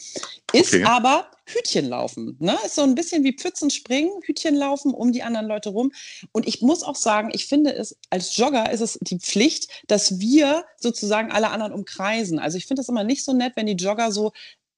Ist 0.52 0.74
okay. 0.74 0.84
aber 0.84 1.30
Hütchenlaufen. 1.46 2.36
Ne? 2.40 2.58
Ist 2.66 2.76
so 2.76 2.82
ein 2.82 2.96
bisschen 2.96 3.24
wie 3.24 3.38
Pfützen 3.38 3.70
springen, 3.70 4.12
Hütchenlaufen 4.24 4.94
um 4.94 5.12
die 5.12 5.22
anderen 5.22 5.48
Leute 5.48 5.70
rum. 5.70 5.92
Und 6.32 6.48
ich 6.48 6.62
muss 6.62 6.84
auch 6.84 6.96
sagen, 6.96 7.30
ich 7.34 7.46
finde 7.46 7.74
es, 7.74 7.98
als 8.10 8.36
Jogger 8.36 8.72
ist 8.72 8.82
es 8.82 8.98
die 9.02 9.20
Pflicht, 9.20 9.84
dass 9.88 10.20
wir 10.20 10.66
sozusagen 10.78 11.32
alle 11.32 11.52
anderen 11.52 11.72
umkreisen. 11.72 12.40
Also 12.40 12.58
ich 12.58 12.66
finde 12.66 12.82
es 12.82 12.90
immer 12.90 13.04
nicht 13.04 13.24
so 13.24 13.34
nett, 13.34 13.54
wenn 13.56 13.68
die 13.68 13.74
Jogger 13.74 14.12
so 14.12 14.32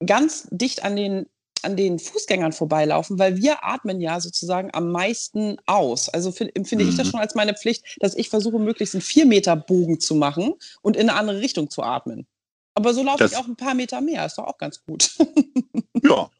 ganz 0.04 0.46
dicht 0.50 0.84
an 0.84 0.96
den 0.96 1.26
an 1.64 1.76
den 1.76 1.98
Fußgängern 1.98 2.52
vorbeilaufen, 2.52 3.18
weil 3.18 3.36
wir 3.36 3.64
atmen 3.64 4.00
ja 4.00 4.20
sozusagen 4.20 4.70
am 4.72 4.90
meisten 4.90 5.56
aus. 5.66 6.08
Also 6.08 6.32
empfinde 6.54 6.84
mhm. 6.84 6.90
ich 6.90 6.96
das 6.96 7.06
mhm. 7.06 7.10
schon 7.12 7.20
als 7.20 7.34
meine 7.34 7.54
Pflicht, 7.54 7.96
dass 8.00 8.14
ich 8.14 8.28
versuche, 8.28 8.58
möglichst 8.58 8.94
einen 8.94 9.02
vier 9.02 9.26
Meter 9.26 9.56
Bogen 9.56 10.00
zu 10.00 10.14
machen 10.14 10.54
und 10.82 10.96
in 10.96 11.08
eine 11.08 11.18
andere 11.18 11.40
Richtung 11.40 11.70
zu 11.70 11.82
atmen. 11.82 12.26
Aber 12.74 12.94
so 12.94 13.02
laufe 13.02 13.24
ich 13.24 13.36
auch 13.36 13.46
ein 13.46 13.56
paar 13.56 13.74
Meter 13.74 14.00
mehr, 14.00 14.24
ist 14.24 14.38
doch 14.38 14.46
auch 14.46 14.58
ganz 14.58 14.82
gut. 14.84 15.10
ja. 16.02 16.30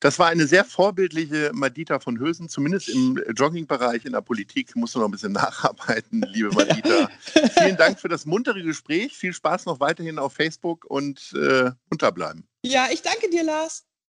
Das 0.00 0.18
war 0.18 0.28
eine 0.28 0.46
sehr 0.46 0.64
vorbildliche 0.64 1.50
Madita 1.52 2.00
von 2.00 2.18
Hösen, 2.18 2.48
zumindest 2.48 2.88
im 2.88 3.22
Joggingbereich 3.36 4.06
in 4.06 4.12
der 4.12 4.22
Politik. 4.22 4.74
Musst 4.74 4.94
du 4.94 4.98
noch 4.98 5.06
ein 5.06 5.10
bisschen 5.10 5.32
nacharbeiten, 5.32 6.24
liebe 6.28 6.50
Madita. 6.50 7.08
Vielen 7.58 7.76
Dank 7.76 8.00
für 8.00 8.08
das 8.08 8.24
muntere 8.24 8.62
Gespräch. 8.62 9.16
Viel 9.16 9.34
Spaß 9.34 9.66
noch 9.66 9.80
weiterhin 9.80 10.18
auf 10.18 10.32
Facebook 10.32 10.86
und 10.86 11.34
äh, 11.34 11.70
unterbleiben. 11.90 12.46
Ja, 12.64 12.88
ich 12.90 13.02
danke 13.02 13.28
dir, 13.28 13.44
Lars. 13.44 13.84